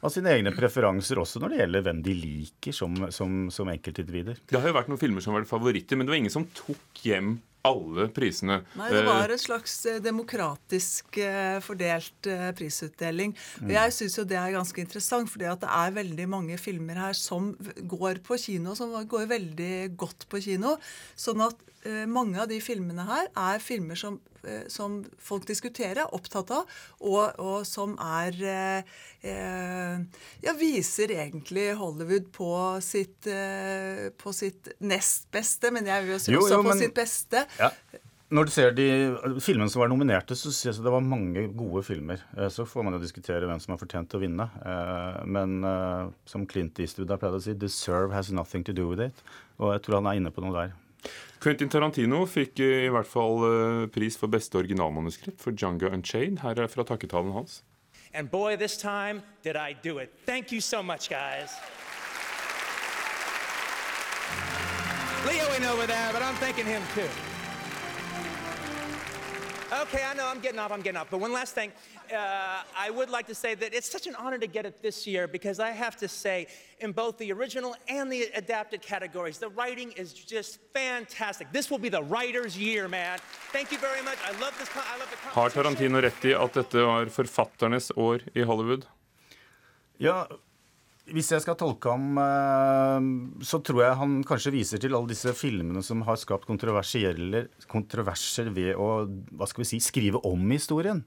av 0.00 0.10
sine 0.14 0.32
egne 0.32 0.52
preferanser, 0.56 1.18
også 1.20 1.40
når 1.42 1.52
det 1.54 1.58
gjelder 1.62 1.82
hvem 1.86 2.00
de 2.06 2.14
liker 2.16 2.72
som, 2.76 2.94
som, 3.12 3.46
som 3.52 3.68
enkeltindivider. 3.68 4.40
Det 4.48 4.58
har 4.60 4.68
jo 4.72 4.76
vært 4.78 4.88
noen 4.92 5.00
filmer 5.02 5.20
som 5.24 5.34
har 5.34 5.42
vært 5.42 5.50
favoritter, 5.52 5.96
men 6.00 6.06
det 6.08 6.14
var 6.14 6.20
ingen 6.22 6.32
som 6.32 6.46
tok 6.56 7.02
hjem 7.04 7.38
alle 7.68 8.06
prisene. 8.16 8.62
Nei, 8.80 8.86
det 8.88 9.02
var 9.04 9.28
en 9.28 9.40
slags 9.40 9.74
eh, 9.84 9.98
demokratisk 10.00 11.18
eh, 11.20 11.58
fordelt 11.60 12.26
eh, 12.32 12.50
prisutdeling. 12.56 13.34
Og 13.60 13.66
Mm. 13.68 13.74
jeg 13.76 13.92
syns 13.92 14.16
jo 14.16 14.24
det 14.24 14.38
er 14.40 14.54
ganske 14.56 14.80
interessant, 14.80 15.28
fordi 15.28 15.44
at 15.44 15.60
det 15.60 15.68
er 15.68 15.90
veldig 15.98 16.28
mange 16.32 16.56
filmer 16.56 16.94
her 16.96 17.12
som 17.12 17.52
går 17.84 18.22
på 18.24 18.38
kino, 18.40 18.72
som 18.74 18.94
går 19.04 19.26
veldig 19.28 19.96
godt 20.00 20.24
på 20.32 20.40
kino. 20.40 20.78
Sånn 21.14 21.44
at 21.44 21.52
eh, 21.52 21.79
mange 22.06 22.40
av 22.42 22.48
de 22.48 22.60
filmene 22.60 23.06
her 23.08 23.28
er 23.36 23.58
filmer 23.58 23.96
som, 23.96 24.20
eh, 24.44 24.66
som 24.68 24.98
folk 25.18 25.46
diskuterer, 25.48 26.02
er 26.02 26.12
opptatt 26.14 26.50
av, 26.50 26.66
og, 27.00 27.38
og 27.40 27.64
som 27.66 27.96
er 27.98 28.36
eh, 28.44 28.82
eh, 29.24 29.98
Ja, 30.44 30.52
viser 30.58 31.08
egentlig 31.16 31.70
Hollywood 31.78 32.30
på 32.36 32.50
sitt, 32.84 33.26
eh, 33.26 34.10
på 34.16 34.32
sitt 34.36 34.68
nest 34.80 35.30
beste, 35.32 35.70
men 35.72 35.86
jeg 35.86 36.04
vil 36.04 36.12
jo 36.16 36.18
si 36.18 36.32
også 36.36 36.56
jo, 36.58 36.62
på 36.62 36.68
men- 36.74 36.78
sitt 36.84 36.94
beste. 36.94 37.46
Ja. 37.58 37.70
Når 38.30 38.44
du 38.46 38.50
ser 38.54 38.70
de 38.70 38.84
filmene 39.42 39.66
som 39.72 39.80
var 39.82 39.88
nominerte, 39.90 40.36
så 40.38 40.52
synes 40.54 40.76
jeg 40.78 40.84
det 40.84 40.92
var 40.94 41.00
mange 41.02 41.48
gode 41.58 41.82
filmer. 41.82 42.20
Eh, 42.38 42.46
Så 42.48 42.62
får 42.64 42.84
man 42.86 42.92
jo 42.94 43.00
diskutere 43.02 43.42
hvem 43.48 43.58
som 43.58 43.72
har 43.74 43.80
fortjent 43.80 44.14
å 44.14 44.20
vinne. 44.22 44.46
Eh, 44.62 45.24
Men 45.26 45.64
eh, 45.64 46.12
som 46.26 46.46
Clint 46.46 46.78
Eastwood 46.78 47.10
har 47.10 47.18
pleid 47.18 47.34
å 47.34 47.42
si, 47.42 47.54
'deserve 47.54 48.12
has 48.12 48.30
nothing 48.30 48.62
to 48.64 48.72
do 48.72 48.86
with 48.88 49.00
it'. 49.00 49.18
Og 49.58 49.72
jeg 49.74 49.82
tror 49.82 49.94
han 50.02 50.06
er 50.06 50.20
inne 50.20 50.30
på 50.30 50.42
noe 50.44 50.52
der. 50.54 50.72
Quentin 51.40 51.70
Tarantino 51.72 52.26
fikk 52.28 52.60
i 52.60 52.88
hvert 52.92 53.08
fall 53.08 53.38
eh, 53.48 53.86
pris 53.88 54.18
for 54.20 54.28
beste 54.28 54.58
originalmanuskript 54.60 55.40
for 55.40 55.56
Junga 55.56 55.88
Unchained. 55.88 56.42
Her 56.44 56.60
er 56.60 56.68
fra 56.68 56.84
takketalen 56.84 57.32
hans. 57.32 57.62
And 58.12 58.30
boy, 58.30 58.56
this 58.56 58.76
time 58.76 59.22
did 59.42 59.56
I 59.56 59.72
do 59.82 59.98
it. 59.98 60.12
Thank 60.26 60.52
you 60.52 60.60
so 60.60 60.82
much, 60.82 61.08
guys. 61.08 61.56
Leo 65.26 65.46
ain't 65.54 65.64
over 65.64 65.86
there, 65.86 66.12
but 66.12 66.22
I'm 66.22 66.34
thanking 66.34 66.66
him 66.66 66.82
too. 66.94 67.29
Okay, 69.72 70.02
I 70.04 70.14
know 70.14 70.26
I'm 70.26 70.40
getting 70.40 70.58
off, 70.58 70.72
I'm 70.72 70.80
getting 70.80 71.00
off. 71.00 71.08
But 71.10 71.20
one 71.20 71.32
last 71.32 71.54
thing. 71.54 71.70
Uh, 72.12 72.62
I 72.76 72.90
would 72.90 73.08
like 73.08 73.28
to 73.28 73.34
say 73.36 73.54
that 73.54 73.72
it's 73.72 73.88
such 73.88 74.08
an 74.08 74.16
honor 74.16 74.36
to 74.38 74.48
get 74.48 74.66
it 74.66 74.82
this 74.82 75.06
year 75.06 75.28
because 75.28 75.60
I 75.60 75.70
have 75.70 75.96
to 75.98 76.08
say, 76.08 76.48
in 76.80 76.90
both 76.90 77.18
the 77.18 77.30
original 77.32 77.76
and 77.88 78.10
the 78.10 78.22
adapted 78.34 78.82
categories, 78.82 79.38
the 79.38 79.48
writing 79.50 79.92
is 79.92 80.12
just 80.12 80.58
fantastic. 80.74 81.52
This 81.52 81.70
will 81.70 81.78
be 81.78 81.88
the 81.88 82.02
writer's 82.02 82.58
year, 82.58 82.88
man. 82.88 83.18
Thank 83.52 83.70
you 83.70 83.78
very 83.78 84.02
much. 84.02 84.18
I 84.24 84.32
love 84.40 84.58
this. 84.58 84.68
con- 84.68 84.82
I 84.92 84.98
love 84.98 85.08
the 85.08 85.16
con- 85.16 85.32
Har 85.34 85.50
Tarantino 85.50 86.00
rett 86.02 86.24
i 86.24 86.34
at 86.34 86.52
dette 86.54 86.74
var 86.86 87.06
forfatternes 87.06 87.90
år 87.96 88.20
i 88.34 88.42
Hollywood? 88.42 88.86
Ja, 89.98 90.26
hvis 91.14 91.30
jeg 91.34 91.42
skal 91.44 91.56
tolke 91.58 91.92
ham, 91.92 92.18
eh, 92.22 93.00
så 93.46 93.60
tror 93.64 93.82
jeg 93.84 93.98
han 94.00 94.12
kanskje 94.26 94.54
viser 94.54 94.82
til 94.82 94.94
alle 94.96 95.10
disse 95.10 95.32
filmene 95.36 95.82
som 95.86 96.04
har 96.06 96.18
skapt 96.20 96.48
kontroverser 96.48 97.16
ved 98.54 98.78
å 98.78 98.90
hva 99.06 99.50
skal 99.50 99.64
vi 99.64 99.70
si, 99.72 99.80
skrive 99.84 100.22
om 100.28 100.42
historien. 100.50 101.04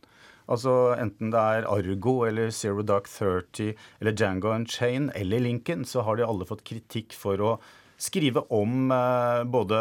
Altså 0.52 0.92
Enten 1.00 1.32
det 1.32 1.40
er 1.40 1.68
Argo 1.72 2.26
eller 2.28 2.52
Zero 2.52 2.84
Dark 2.84 3.08
Thirty 3.08 3.72
eller 4.02 4.12
Django 4.12 4.52
Unchained 4.52 5.14
eller 5.16 5.40
Lincoln, 5.40 5.86
så 5.88 6.04
har 6.04 6.20
de 6.20 6.28
alle 6.28 6.48
fått 6.48 6.66
kritikk 6.68 7.16
for 7.16 7.40
å 7.40 7.54
skrive 8.04 8.44
om 8.54 8.92
eh, 8.92 9.44
både 9.48 9.78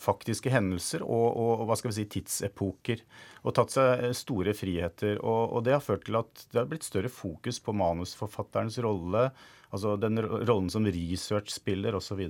faktiske 0.00 0.52
hendelser 0.52 1.04
og, 1.06 1.28
og 1.40 1.66
hva 1.68 1.76
skal 1.78 1.92
vi 1.92 1.98
si, 2.00 2.06
tidsepoker. 2.18 3.04
Og 3.42 3.56
tatt 3.56 3.74
seg 3.74 4.06
eh, 4.08 4.16
store 4.16 4.54
friheter. 4.56 5.18
Og, 5.20 5.56
og 5.56 5.66
det 5.66 5.76
har 5.76 5.84
ført 5.84 6.04
til 6.08 6.20
at 6.20 6.46
det 6.52 6.60
har 6.60 6.68
blitt 6.70 6.86
større 6.86 7.12
fokus 7.12 7.62
på 7.64 7.74
manusforfatterens 7.76 8.80
rolle, 8.84 9.30
altså 9.72 9.96
den 10.00 10.20
rollen 10.22 10.72
som 10.72 10.88
research 10.88 11.54
spiller 11.54 11.96
osv. 11.96 12.26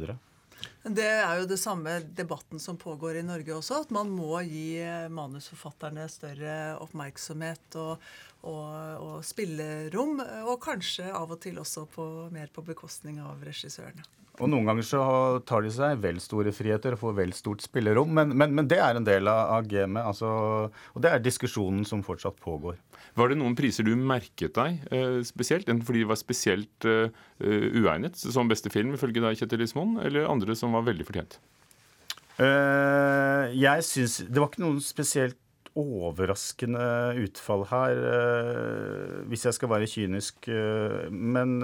Det 0.82 1.06
er 1.06 1.40
jo 1.40 1.46
det 1.50 1.58
samme 1.58 1.96
debatten 2.14 2.61
som 2.62 2.78
pågår 2.78 3.18
i 3.18 3.26
Norge 3.26 3.54
også. 3.54 3.82
At 3.82 3.92
man 3.94 4.11
må 4.14 4.40
gi 4.46 4.76
eh, 4.82 5.08
manusforfatterne 5.11 6.06
større 6.11 6.56
oppmerksomhet 6.82 7.78
og, 7.82 8.12
og, 8.42 8.72
og 9.02 9.20
spillerom. 9.26 10.18
Og 10.46 10.58
kanskje 10.62 11.11
av 11.12 11.30
og 11.30 11.40
til 11.42 11.61
også 11.62 11.87
på, 11.90 12.08
mer 12.34 12.50
på 12.52 12.64
bekostning 12.66 13.20
av 13.22 13.42
regissørene. 13.46 14.04
Og 14.40 14.49
noen 14.49 14.64
ganger 14.64 14.87
så 14.87 15.00
tar 15.46 15.61
de 15.62 15.70
seg 15.75 15.99
vel 16.00 16.16
store 16.22 16.54
friheter 16.56 16.94
og 16.96 17.02
får 17.02 17.16
vel 17.18 17.34
stort 17.37 17.62
spillerom, 17.62 18.08
men, 18.16 18.32
men, 18.32 18.54
men 18.56 18.68
det 18.70 18.78
er 18.80 18.96
en 18.96 19.04
del 19.04 19.28
av, 19.28 19.58
av 19.58 19.68
gamet. 19.68 20.06
Altså, 20.08 20.30
og 20.72 21.04
det 21.04 21.12
er 21.12 21.22
diskusjonen 21.22 21.84
som 21.87 22.04
fortsatt 22.06 22.40
pågår. 22.42 22.78
Var 23.18 23.28
det 23.28 23.37
noen 23.42 23.56
priser 23.58 23.84
du 23.84 23.92
merket 23.92 24.56
deg 24.56 24.87
eh, 24.88 25.18
spesielt? 25.28 25.68
Enten 25.68 25.84
fordi 25.84 26.00
de 26.00 26.08
var 26.08 26.20
spesielt 26.20 26.88
eh, 26.88 27.12
uegnet 27.42 28.16
som 28.16 28.49
beste 28.49 28.72
film, 28.72 28.96
ifølge 28.96 29.20
deg, 29.20 29.37
Kjetil 29.37 29.66
Ismoen, 29.66 29.99
eller 30.00 30.30
andre 30.32 30.56
som 30.56 30.72
var 30.78 30.88
veldig 30.88 31.08
fortjent? 31.11 31.37
Uh, 32.40 33.52
jeg 33.52 33.84
syns 33.84 34.14
Det 34.25 34.40
var 34.40 34.49
ikke 34.49 34.62
noen 34.62 34.78
spesielt 34.80 35.37
overraskende 35.78 36.82
utfall 37.22 37.64
her, 37.70 38.00
eh, 38.10 39.14
hvis 39.30 39.46
jeg 39.46 39.56
skal 39.56 39.70
være 39.72 39.88
kynisk. 39.88 40.48
eh, 40.48 41.08
men 41.10 41.62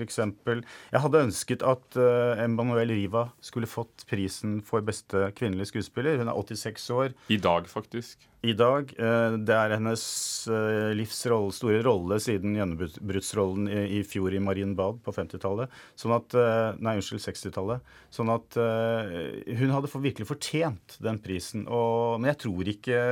eksempel 0.00 0.64
Jeg 0.92 1.00
hadde 1.00 1.24
ønsket 1.26 1.62
at 1.62 1.96
uh, 1.96 2.40
Emmanuel 2.42 2.88
Riva 2.88 3.28
skulle 3.40 3.66
fått 3.66 4.04
prisen 4.08 4.60
for 4.62 4.80
beste 4.80 5.30
kvinnelige 5.36 5.72
skuespiller. 5.72 6.18
Hun 6.18 6.28
er 6.28 6.34
86 6.34 6.90
år. 6.90 7.14
I 7.28 7.36
dag, 7.36 7.68
faktisk. 7.68 8.29
I 8.40 8.54
dag. 8.56 8.92
eh, 8.96 9.34
det 9.44 9.52
er 9.52 9.74
hennes 9.74 10.02
eh, 10.48 10.90
livs 10.96 11.18
rolle, 11.28 11.52
store 11.52 11.82
rolle 11.84 12.16
siden 12.24 12.54
gjennombruddsrollen 12.56 13.66
i, 13.68 13.82
i 13.98 14.00
fjor 14.06 14.32
i 14.32 14.40
Marienbad 14.40 15.02
på 15.04 15.12
50-tallet. 15.12 15.72
Sånn 16.00 16.14
at 16.16 16.36
eh, 16.40 16.78
Nei, 16.80 16.94
unnskyld, 16.96 17.20
60-tallet. 17.26 17.90
Sånn 18.10 18.32
at 18.32 18.56
hun 18.56 19.74
hadde 19.74 19.90
for, 19.92 20.00
virkelig 20.02 20.30
fortjent 20.30 20.96
den 21.04 21.20
prisen. 21.22 21.66
Og, 21.68 22.16
men 22.20 22.32
jeg 22.32 22.40
tror 22.46 22.72
ikke 22.72 23.02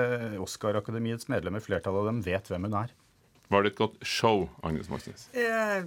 Oscar-akademiets 0.41 1.29
medlemmer, 1.29 1.63
flertallet 1.65 2.07
av 2.07 2.09
dem, 2.09 2.25
vet 2.25 2.49
hvem 2.49 2.67
hun 2.71 2.81
er. 2.87 2.97
Var 3.53 3.65
det 3.65 3.75
et 3.75 3.79
godt 3.79 4.01
show, 4.05 4.49
Agnes 4.65 4.89
Moxnes? 4.93 5.29
Eh, 5.37 5.85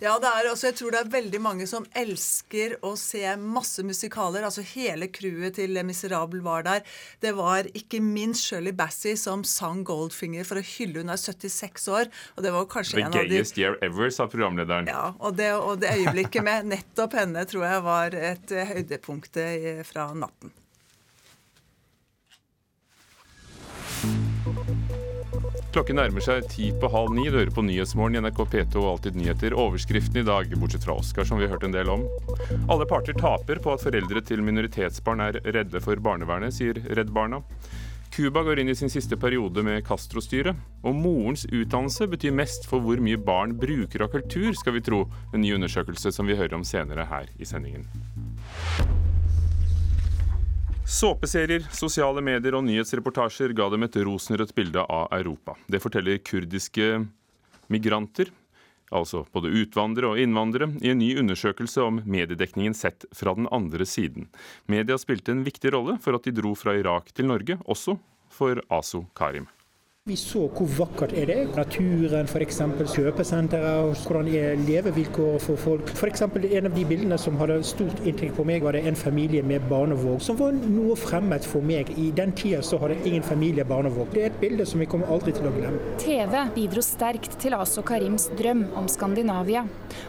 Ja, 0.00 0.14
det 0.20 0.28
er, 0.30 0.48
også, 0.48 0.70
jeg 0.70 0.78
tror 0.78 0.94
det 0.94 1.00
er 1.02 1.10
veldig 1.12 1.40
mange 1.44 1.66
som 1.68 1.84
elsker 1.96 2.78
å 2.86 2.94
se 2.96 3.20
masse 3.36 3.84
musikaler. 3.84 4.46
altså 4.48 4.64
Hele 4.72 5.10
crewet 5.12 5.58
til 5.58 5.74
Le 5.76 5.84
Miserable 5.84 6.40
var 6.44 6.64
der. 6.64 6.86
Det 7.20 7.34
var 7.36 7.68
ikke 7.76 8.00
minst 8.04 8.48
Shirley 8.48 8.72
Bassey 8.76 9.18
som 9.20 9.44
sang 9.44 9.82
Goldfinger 9.84 10.48
for 10.48 10.60
å 10.60 10.64
hylle 10.64 11.04
hun 11.04 11.12
er 11.12 11.20
76 11.20 11.88
år. 11.92 12.08
og 12.36 12.46
det 12.46 12.54
var 12.54 12.70
kanskje 12.72 12.96
The 12.96 13.04
en 13.04 13.12
av 13.12 13.18
de... 13.20 13.36
gayest 13.36 13.60
year 13.60 13.76
ever, 13.84 14.08
sa 14.14 14.28
programlederen. 14.30 14.88
Ja, 14.88 15.12
og 15.18 15.36
det, 15.36 15.52
og 15.58 15.82
det 15.84 15.92
øyeblikket 15.98 16.48
med 16.48 16.72
nettopp 16.72 17.18
henne 17.20 17.44
tror 17.50 17.68
jeg 17.68 17.84
var 17.84 18.16
et 18.16 18.56
høydepunkt 18.72 19.36
fra 19.90 20.10
natten. 20.16 20.54
Klokken 25.70 26.00
nærmer 26.00 26.24
seg 26.24 26.48
ti 26.50 26.72
på 26.82 26.88
halv 26.90 27.12
ni. 27.14 27.28
Du 27.30 27.36
hører 27.38 27.52
på 27.54 27.62
Nyhetsmorgen 27.62 28.18
i 28.18 28.20
NRK 28.24 28.40
P2 28.42 28.80
og 28.80 28.88
Alltid 28.96 29.18
nyheter. 29.20 29.54
Overskriften 29.54 30.18
i 30.18 30.24
dag, 30.26 30.50
bortsett 30.58 30.82
fra 30.82 30.96
Oscar, 30.98 31.28
som 31.28 31.38
vi 31.38 31.46
har 31.46 31.52
hørt 31.54 31.66
en 31.68 31.76
del 31.76 31.92
om. 31.92 32.02
Alle 32.66 32.88
parter 32.90 33.14
taper 33.14 33.60
på 33.62 33.76
at 33.76 33.84
foreldre 33.84 34.18
til 34.26 34.42
minoritetsbarn 34.42 35.22
er 35.28 35.38
redde 35.46 35.78
for 35.84 36.02
barnevernet, 36.02 36.56
sier 36.56 36.80
Redd 36.90 37.12
Barna. 37.14 37.38
Cuba 38.10 38.42
går 38.42 38.58
inn 38.58 38.72
i 38.72 38.74
sin 38.74 38.90
siste 38.90 39.14
periode 39.14 39.62
med 39.62 39.84
Castro-styret. 39.86 40.58
Og 40.82 40.98
morens 40.98 41.46
utdannelse 41.46 42.10
betyr 42.10 42.34
mest 42.34 42.66
for 42.66 42.82
hvor 42.82 42.98
mye 42.98 43.20
barn 43.30 43.54
bruker 43.54 44.02
av 44.02 44.10
kultur, 44.16 44.50
skal 44.58 44.74
vi 44.74 44.82
tro. 44.90 45.04
En 45.30 45.44
ny 45.44 45.54
undersøkelse 45.54 46.10
som 46.18 46.26
vi 46.26 46.34
hører 46.40 46.58
om 46.58 46.66
senere 46.66 47.06
her 47.12 47.30
i 47.38 47.46
sendingen. 47.46 47.86
Såpeserier, 50.90 51.62
sosiale 51.70 52.18
medier 52.18 52.56
og 52.58 52.64
nyhetsreportasjer 52.66 53.52
ga 53.54 53.68
dem 53.70 53.86
et 53.86 53.94
rosenrødt 54.02 54.50
bilde 54.56 54.82
av 54.82 55.12
Europa. 55.14 55.54
Det 55.70 55.78
forteller 55.78 56.18
kurdiske 56.18 56.88
migranter, 57.70 58.32
altså 58.90 59.22
både 59.30 59.52
utvandrere 59.54 60.10
og 60.10 60.18
innvandrere, 60.18 60.66
i 60.82 60.90
en 60.90 60.98
ny 60.98 61.12
undersøkelse 61.22 61.84
om 61.86 62.02
mediedekningen 62.02 62.74
sett 62.74 63.06
fra 63.14 63.36
den 63.38 63.46
andre 63.54 63.86
siden. 63.86 64.26
Media 64.66 64.98
spilte 64.98 65.30
en 65.30 65.46
viktig 65.46 65.70
rolle 65.76 65.94
for 66.02 66.18
at 66.18 66.26
de 66.26 66.34
dro 66.34 66.56
fra 66.58 66.74
Irak 66.74 67.14
til 67.14 67.30
Norge, 67.30 67.60
også 67.70 67.94
for 68.34 68.58
Aso 68.74 69.04
Karim. 69.14 69.46
Vi 70.10 70.16
så 70.18 70.40
hvor 70.50 70.66
vakkert 70.74 71.12
er 71.14 71.28
det. 71.28 71.34
Naturen, 71.54 72.26
f.eks. 72.26 72.56
kjøpesentre, 72.90 73.60
og 73.84 73.92
hvordan 74.08 74.26
er 74.34 74.56
levevilkår 74.58 75.36
for 75.38 75.60
folk. 75.60 75.92
For 75.94 76.10
eksempel 76.10 76.48
En 76.50 76.66
av 76.66 76.74
de 76.74 76.82
bildene 76.82 77.14
som 77.20 77.36
hadde 77.38 77.60
stort 77.62 78.00
inntrykk 78.02 78.32
på 78.40 78.46
meg, 78.48 78.64
var 78.66 78.74
det 78.74 78.80
en 78.90 78.98
familie 78.98 79.44
med 79.46 79.68
barnevogn. 79.70 80.18
Som 80.18 80.40
var 80.40 80.56
noe 80.56 80.96
fremmed 80.98 81.46
for 81.46 81.62
meg. 81.62 81.92
I 81.94 82.08
den 82.16 82.34
tida 82.34 82.58
så 82.66 82.80
hadde 82.82 82.96
ingen 83.06 83.22
familie 83.22 83.62
barnevogn. 83.68 84.10
Det 84.10 84.24
er 84.24 84.32
et 84.32 84.40
bilde 84.42 84.66
som 84.66 84.82
vi 84.82 84.88
kommer 84.90 85.12
aldri 85.14 85.36
til 85.36 85.46
å 85.46 85.54
glemme. 85.54 85.94
TV 86.02 86.34
bidro 86.56 86.82
sterkt 86.82 87.38
til 87.44 87.54
Aso 87.54 87.86
Karims 87.86 88.26
drøm 88.40 88.64
om 88.80 88.90
Skandinavia. 88.90 89.62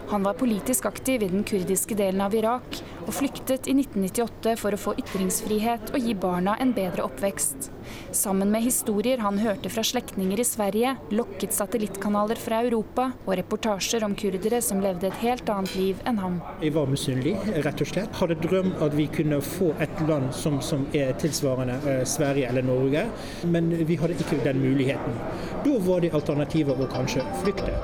Han 0.09 0.25
var 0.25 0.39
politisk 0.41 0.89
aktiv 0.89 1.27
i 1.27 1.29
den 1.29 1.45
kurdiske 1.45 1.99
delen 1.99 2.25
av 2.25 2.33
Irak, 2.33 2.81
og 3.05 3.13
flyktet 3.19 3.69
i 3.69 3.77
1998 3.77 4.57
for 4.63 4.73
å 4.73 4.81
få 4.81 4.97
ytringsfrihet 4.97 5.93
og 5.93 6.09
gi 6.09 6.17
barna 6.17 6.57
en 6.57 6.73
bedre 6.73 7.05
oppvekst. 7.05 7.69
Sammen 8.11 8.51
med 8.51 8.63
historier 8.65 9.21
han 9.23 9.39
hørte 9.39 9.69
fra 9.71 9.83
slektninger 9.85 10.39
i 10.39 10.45
Sverige, 10.47 10.95
lokket 11.15 11.55
satellittkanaler 11.55 12.39
fra 12.39 12.61
Europa 12.65 13.09
og 13.25 13.35
reportasjer 13.39 14.03
om 14.05 14.15
kurdere 14.19 14.61
som 14.65 14.81
levde 14.83 15.07
et 15.09 15.19
helt 15.23 15.49
annet 15.49 15.75
liv 15.79 16.01
enn 16.09 16.19
ham. 16.21 16.39
Jeg 16.61 16.75
var 16.75 16.89
misunnelig, 16.91 17.35
rett 17.65 17.83
og 17.85 17.91
slett. 17.93 18.19
Hadde 18.19 18.39
drømt 18.43 18.81
at 18.83 18.95
vi 18.97 19.07
kunne 19.11 19.41
få 19.45 19.71
et 19.83 20.03
land 20.09 20.31
som, 20.35 20.59
som 20.65 20.87
er 20.97 21.13
tilsvarende 21.21 21.79
eh, 21.87 22.03
Sverige 22.07 22.49
eller 22.51 22.65
Norge, 22.67 23.07
men 23.47 23.71
vi 23.87 23.99
hadde 24.01 24.19
ikke 24.19 24.41
den 24.45 24.61
muligheten. 24.63 25.19
Da 25.65 25.77
var 25.87 26.03
det 26.03 26.13
alternativet 26.17 26.79
å 26.81 26.89
kanskje 26.91 27.25
flykte. 27.43 27.77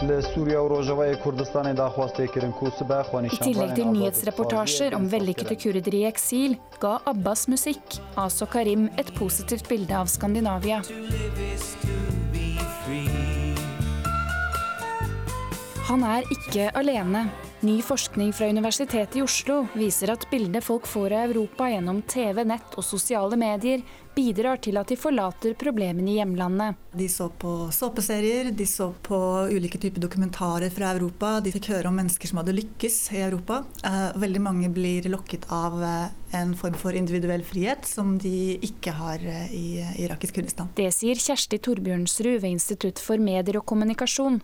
I 0.00 0.06
tillegg 3.36 3.74
til 3.76 3.90
nyhetsreportasjer 3.92 4.94
om 4.96 5.04
vellykkede 5.12 5.56
kurdere 5.60 5.98
i 5.98 6.06
eksil, 6.08 6.56
ga 6.80 6.94
Abbas 7.10 7.44
musikk 7.52 7.98
Aso 8.16 8.48
Karim 8.48 8.88
et 8.96 9.12
positivt 9.18 9.68
bilde 9.68 9.92
av 9.98 10.08
Skandinavia. 10.08 10.80
Han 15.90 16.08
er 16.16 16.32
ikke 16.32 16.70
alene. 16.80 17.26
Ny 17.62 17.82
forskning 17.82 18.32
fra 18.32 18.46
Universitetet 18.48 19.16
i 19.16 19.20
Oslo 19.20 19.66
viser 19.76 20.08
at 20.14 20.22
bildet 20.30 20.64
folk 20.64 20.86
får 20.88 21.12
av 21.12 21.26
Europa 21.28 21.66
gjennom 21.68 21.98
TV, 22.08 22.38
nett 22.48 22.76
og 22.80 22.84
sosiale 22.86 23.36
medier, 23.36 23.82
bidrar 24.16 24.62
til 24.64 24.78
at 24.80 24.88
de 24.88 24.96
forlater 24.96 25.52
problemene 25.60 26.08
i 26.08 26.14
hjemlandet. 26.16 26.78
De 26.96 27.04
så 27.12 27.26
på 27.28 27.68
såpeserier, 27.76 28.48
de 28.56 28.64
så 28.64 28.86
på 29.04 29.18
ulike 29.52 29.76
typer 29.82 30.00
dokumentarer 30.00 30.72
fra 30.72 30.94
Europa. 30.94 31.34
De 31.44 31.52
fikk 31.52 31.68
høre 31.74 31.90
om 31.90 32.00
mennesker 32.00 32.32
som 32.32 32.40
hadde 32.40 32.54
lykkes 32.56 32.96
i 33.12 33.20
Europa. 33.26 33.58
Eh, 33.84 34.16
veldig 34.22 34.42
mange 34.46 34.70
blir 34.72 35.10
lokket 35.12 35.44
av 35.52 35.76
eh, 35.84 36.06
en 36.40 36.54
form 36.56 36.78
for 36.80 36.96
individuell 36.96 37.44
frihet 37.44 37.84
som 37.84 38.14
de 38.22 38.56
ikke 38.70 38.94
har 39.02 39.20
eh, 39.20 39.52
i 39.52 39.66
irakisk 40.06 40.40
Kurdistan. 40.40 40.72
Det 40.80 40.88
sier 40.96 41.20
Kjersti 41.20 41.60
Torbjørnsrud 41.60 42.38
ved 42.38 42.54
Institutt 42.54 43.04
for 43.04 43.20
medier 43.20 43.60
og 43.60 43.68
kommunikasjon. 43.68 44.40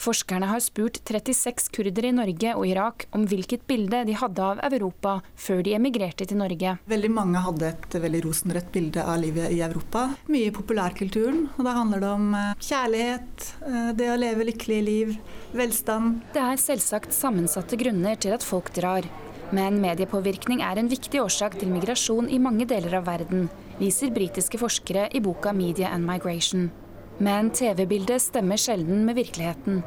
Forskerne 0.00 0.48
har 0.50 0.62
spurt 0.64 1.00
36 1.06 1.70
kurdere 1.74 2.10
i 2.10 2.16
Norge 2.16 2.54
og 2.56 2.66
Irak 2.68 3.06
om 3.16 3.26
hvilket 3.28 3.66
bilde 3.70 4.02
de 4.08 4.16
hadde 4.18 4.48
av 4.52 4.74
Europa 4.74 5.18
før 5.38 5.62
de 5.66 5.76
emigrerte 5.78 6.26
til 6.28 6.40
Norge. 6.40 6.76
Veldig 6.90 7.12
mange 7.12 7.42
hadde 7.44 7.70
et 7.72 7.98
veldig 8.04 8.22
rosenrødt 8.26 8.70
bilde 8.74 9.04
av 9.04 9.20
livet 9.22 9.52
i 9.54 9.62
Europa. 9.64 10.08
Mye 10.32 10.50
i 10.50 10.54
populærkulturen. 10.54 11.48
og 11.56 11.64
Da 11.64 11.76
handler 11.78 12.02
det 12.02 12.12
om 12.12 12.34
eh, 12.34 12.54
kjærlighet, 12.60 13.48
eh, 13.66 13.90
det 13.98 14.10
å 14.12 14.20
leve 14.20 14.48
lykkelige 14.50 14.86
liv, 14.86 15.16
velstand. 15.56 16.22
Det 16.34 16.42
er 16.42 16.60
selvsagt 16.60 17.14
sammensatte 17.16 17.78
grunner 17.80 18.16
til 18.16 18.34
at 18.36 18.46
folk 18.46 18.72
drar. 18.76 19.06
Men 19.52 19.82
mediepåvirkning 19.82 20.62
er 20.64 20.78
en 20.80 20.88
viktig 20.88 21.20
årsak 21.20 21.58
til 21.60 21.68
migrasjon 21.74 22.30
i 22.32 22.40
mange 22.40 22.64
deler 22.68 22.96
av 23.02 23.04
verden, 23.10 23.50
viser 23.76 24.12
britiske 24.14 24.56
forskere 24.60 25.10
i 25.12 25.20
boka 25.20 25.52
'Media 25.52 25.92
and 25.92 26.08
Migration'. 26.08 26.70
Men 27.22 27.52
TV-bildet 27.54 28.22
stemmer 28.22 28.58
sjelden 28.58 29.04
med 29.06 29.14
virkeligheten. 29.14 29.82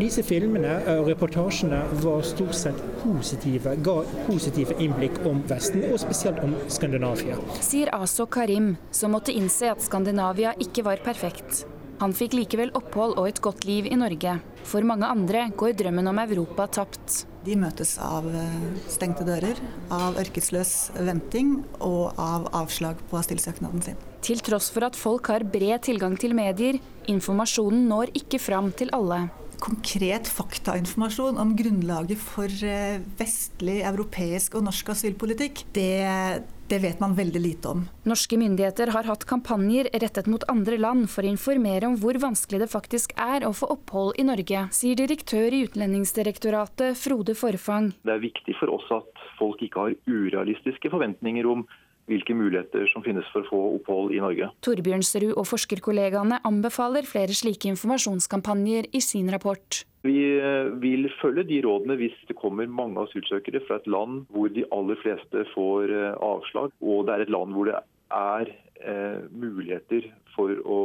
Disse 0.00 0.22
filmene 0.24 0.76
og 0.94 1.08
reportasjene 1.10 1.80
var 2.02 2.22
stort 2.24 2.54
sett 2.56 2.78
positive, 3.02 3.74
ga 3.84 3.96
positive 4.28 4.76
innblikk 4.82 5.18
om 5.28 5.42
Vesten, 5.50 5.84
og 5.90 5.98
spesielt 6.00 6.38
om 6.46 6.54
Skandinavia. 6.72 7.36
Sier 7.60 7.90
Aso 7.96 8.28
Karim, 8.30 8.76
som 8.94 9.12
måtte 9.16 9.34
innse 9.34 9.72
at 9.74 9.82
Skandinavia 9.84 10.54
ikke 10.62 10.86
var 10.86 11.02
perfekt. 11.04 11.66
Han 12.02 12.12
fikk 12.12 12.34
likevel 12.36 12.74
opphold 12.76 13.14
og 13.16 13.30
et 13.30 13.40
godt 13.44 13.64
liv 13.64 13.86
i 13.88 13.96
Norge. 13.96 14.36
For 14.66 14.84
mange 14.84 15.08
andre 15.08 15.46
går 15.56 15.76
drømmen 15.78 16.10
om 16.10 16.18
Europa 16.20 16.66
tapt. 16.78 17.22
De 17.46 17.54
møtes 17.56 17.94
av 18.02 18.26
eh, 18.26 18.66
stengte 18.90 19.24
dører, 19.24 19.56
av 19.94 20.18
ørkesløs 20.20 20.74
venting 21.06 21.60
og 21.78 22.18
av 22.20 22.50
avslag 22.58 23.00
på 23.08 23.20
asylsøknaden 23.20 23.84
sin. 23.86 24.00
Til 24.26 24.42
tross 24.44 24.68
for 24.74 24.88
at 24.88 24.98
folk 24.98 25.30
har 25.30 25.46
bred 25.46 25.86
tilgang 25.86 26.18
til 26.20 26.34
medier, 26.36 26.80
informasjonen 27.08 27.86
når 27.88 28.12
ikke 28.18 28.42
fram 28.42 28.72
til 28.76 28.90
alle. 28.96 29.28
Konkret 29.62 30.28
faktainformasjon 30.28 31.38
om 31.40 31.54
grunnlaget 31.56 32.20
for 32.20 32.50
eh, 32.66 32.98
vestlig, 33.16 33.78
europeisk 33.88 34.58
og 34.58 34.66
norsk 34.66 34.92
asylpolitikk, 34.98 35.64
det 35.78 36.44
det 36.68 36.78
vet 36.82 37.00
man 37.00 37.14
veldig 37.14 37.40
lite 37.40 37.68
om. 37.68 37.84
Norske 38.08 38.38
myndigheter 38.40 38.90
har 38.94 39.06
hatt 39.08 39.26
kampanjer 39.28 39.88
rettet 39.92 40.26
mot 40.30 40.44
andre 40.50 40.78
land 40.80 41.08
for 41.10 41.26
å 41.26 41.30
informere 41.30 41.88
om 41.88 41.96
hvor 42.00 42.18
vanskelig 42.22 42.64
det 42.64 42.70
faktisk 42.72 43.14
er 43.20 43.46
å 43.46 43.54
få 43.56 43.70
opphold 43.76 44.20
i 44.20 44.26
Norge, 44.26 44.66
sier 44.74 44.98
direktør 44.98 45.54
i 45.54 45.64
Utlendingsdirektoratet 45.68 46.98
Frode 46.98 47.36
Forfang. 47.38 47.92
Det 48.02 48.14
er 48.16 48.22
viktig 48.22 48.56
for 48.60 48.74
oss 48.74 48.86
at 48.94 49.26
folk 49.38 49.62
ikke 49.62 49.86
har 49.86 49.98
urealistiske 50.06 50.90
forventninger 50.92 51.46
om 51.50 51.66
hvilke 52.10 52.36
muligheter 52.38 52.86
som 52.92 53.04
finnes 53.04 53.26
for 53.32 53.42
å 53.42 53.50
få 53.50 53.60
opphold 53.80 54.14
i 54.14 54.22
Norge. 54.22 54.48
Torbjørnsrud 54.66 55.32
og 55.34 55.46
forskerkollegaene 55.50 56.40
anbefaler 56.46 57.08
flere 57.08 57.34
slike 57.36 57.70
informasjonskampanjer 57.72 58.90
i 58.94 59.02
sin 59.04 59.30
rapport. 59.34 59.82
Vi 60.06 60.20
eh, 60.38 60.70
vil 60.82 61.08
følge 61.20 61.46
de 61.48 61.60
rådene 61.66 61.98
hvis 61.98 62.16
det 62.28 62.38
kommer 62.38 62.70
mange 62.70 63.02
asylsøkere 63.02 63.64
fra 63.66 63.80
et 63.80 63.90
land 63.90 64.22
hvor 64.34 64.52
de 64.52 64.66
aller 64.74 65.00
fleste 65.02 65.46
får 65.54 65.90
eh, 65.90 66.12
avslag, 66.22 66.74
og 66.80 67.08
det 67.08 67.16
er 67.16 67.26
et 67.26 67.34
land 67.34 67.56
hvor 67.56 67.72
det 67.72 67.80
er 68.14 68.52
eh, 68.86 69.26
muligheter 69.34 70.12
for 70.36 70.54
å 70.62 70.80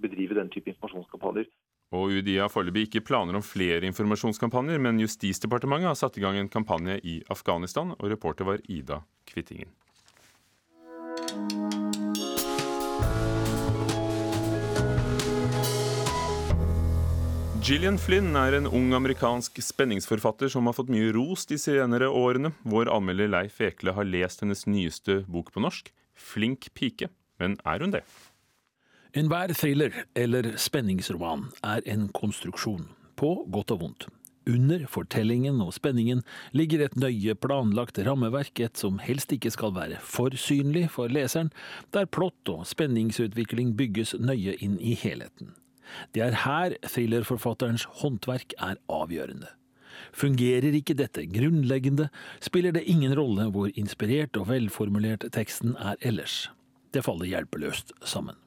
bedrive 0.00 0.38
den 0.40 0.50
type 0.52 0.72
informasjonskampanjer. 0.72 1.50
Og 1.94 2.10
UDI 2.10 2.40
har 2.40 2.50
foreløpig 2.50 2.88
ikke 2.88 3.04
planer 3.06 3.36
om 3.38 3.44
flere 3.44 3.86
informasjonskampanjer, 3.86 4.80
men 4.82 4.98
Justisdepartementet 5.04 5.92
har 5.92 6.00
satt 6.00 6.18
i 6.18 6.24
gang 6.24 6.40
en 6.40 6.50
kampanje 6.50 6.98
i 7.06 7.20
Afghanistan, 7.30 7.94
og 8.00 8.10
reporter 8.10 8.48
var 8.48 8.64
Ida 8.66 9.04
Kvittingen. 9.30 9.70
Gillian 17.64 17.96
Flynn 17.96 18.34
er 18.36 18.52
en 18.58 18.66
ung 18.68 18.90
amerikansk 18.92 19.56
spenningsforfatter 19.64 20.50
som 20.52 20.66
har 20.68 20.74
fått 20.76 20.90
mye 20.92 21.14
ros 21.16 21.46
de 21.48 21.56
senere 21.56 22.10
årene. 22.12 22.50
Vår 22.60 22.90
anmelder 22.92 23.30
Leif 23.32 23.56
Ekle 23.64 23.94
har 23.96 24.04
lest 24.04 24.44
hennes 24.44 24.66
nyeste 24.68 25.22
bok 25.24 25.48
på 25.54 25.62
norsk, 25.64 25.88
'Flink 26.12 26.68
pike'. 26.76 27.08
Men 27.40 27.56
er 27.64 27.80
hun 27.80 27.94
det? 27.96 28.02
Enhver 29.16 29.54
thriller 29.56 30.04
eller 30.14 30.58
spenningsroman 30.60 31.48
er 31.64 31.80
en 31.86 32.10
konstruksjon, 32.12 32.84
på 33.16 33.48
godt 33.48 33.72
og 33.72 33.80
vondt. 33.80 34.06
Under 34.46 34.84
fortellingen 34.84 35.62
og 35.64 35.72
spenningen 35.72 36.20
ligger 36.52 36.84
et 36.84 37.00
nøye 37.00 37.32
planlagt 37.34 37.96
rammeverk, 37.96 38.60
et 38.60 38.76
som 38.76 38.98
helst 38.98 39.32
ikke 39.32 39.50
skal 39.50 39.72
være 39.72 40.04
for 40.04 40.36
synlig 40.36 40.90
for 40.90 41.08
leseren, 41.08 41.50
der 41.94 42.04
plott 42.04 42.44
og 42.44 42.66
spenningsutvikling 42.66 43.72
bygges 43.72 44.12
nøye 44.20 44.52
inn 44.60 44.76
i 44.80 44.92
helheten. 44.92 45.56
Det 46.14 46.22
er 46.24 46.40
her 46.44 46.76
thrillerforfatterens 46.86 47.86
håndverk 48.00 48.56
er 48.58 48.80
avgjørende. 48.88 49.50
Fungerer 50.14 50.74
ikke 50.74 50.96
dette 50.98 51.24
grunnleggende, 51.30 52.08
spiller 52.42 52.74
det 52.74 52.86
ingen 52.90 53.14
rolle 53.18 53.48
hvor 53.54 53.70
inspirert 53.78 54.36
og 54.38 54.48
velformulert 54.50 55.26
teksten 55.34 55.76
er 55.78 55.98
ellers. 56.02 56.48
Det 56.94 57.04
faller 57.06 57.30
hjelpeløst 57.30 57.92
sammen. 58.06 58.38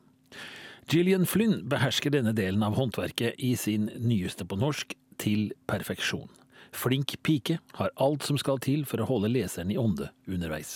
Gillian 0.88 1.28
Flynn 1.28 1.65
behersker 1.67 2.13
denne 2.13 2.32
delen 2.36 2.63
av 2.63 2.78
håndverket 2.80 3.36
i 3.43 3.56
sin 3.60 3.89
nyeste 4.00 4.47
på 4.47 4.60
norsk, 4.60 4.95
Til 5.17 5.47
perfeksjon. 5.65 6.30
Flink 6.78 7.15
pike 7.26 7.56
har 7.80 7.89
alt 7.97 8.21
som 8.21 8.38
skal 8.38 8.60
til 8.62 8.84
for 8.86 9.02
å 9.02 9.08
holde 9.10 9.32
leseren 9.34 9.71
i 9.73 9.80
ånde 9.82 10.12
underveis. 10.30 10.76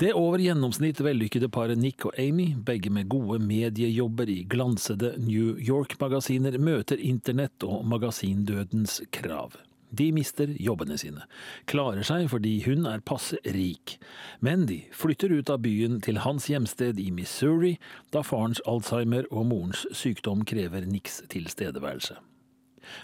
Det 0.00 0.14
over 0.16 0.40
gjennomsnitt 0.40 1.02
vellykkede 1.04 1.50
paret 1.52 1.76
Nick 1.76 2.06
og 2.08 2.14
Amy, 2.16 2.54
begge 2.56 2.88
med 2.88 3.10
gode 3.12 3.36
mediejobber 3.44 4.30
i 4.32 4.46
glansede 4.48 5.10
New 5.20 5.58
York-magasiner, 5.60 6.56
møter 6.56 6.96
internett 6.96 7.60
og 7.68 7.84
magasindødens 7.84 9.02
krav. 9.12 9.58
De 9.92 10.06
mister 10.16 10.54
jobbene 10.56 10.96
sine, 10.96 11.26
klarer 11.68 12.06
seg 12.06 12.30
fordi 12.32 12.54
hun 12.64 12.88
er 12.88 13.04
passe 13.04 13.36
rik, 13.44 13.98
men 14.40 14.64
de 14.70 14.78
flytter 14.96 15.34
ut 15.36 15.52
av 15.52 15.60
byen 15.66 16.00
til 16.00 16.22
hans 16.24 16.48
hjemsted 16.48 16.96
i 16.96 17.10
Missouri, 17.12 17.74
da 18.08 18.24
farens 18.24 18.64
alzheimer 18.64 19.28
og 19.28 19.50
morens 19.52 19.84
sykdom 19.92 20.46
krever 20.48 20.88
Nicks 20.88 21.20
tilstedeværelse. 21.28 22.16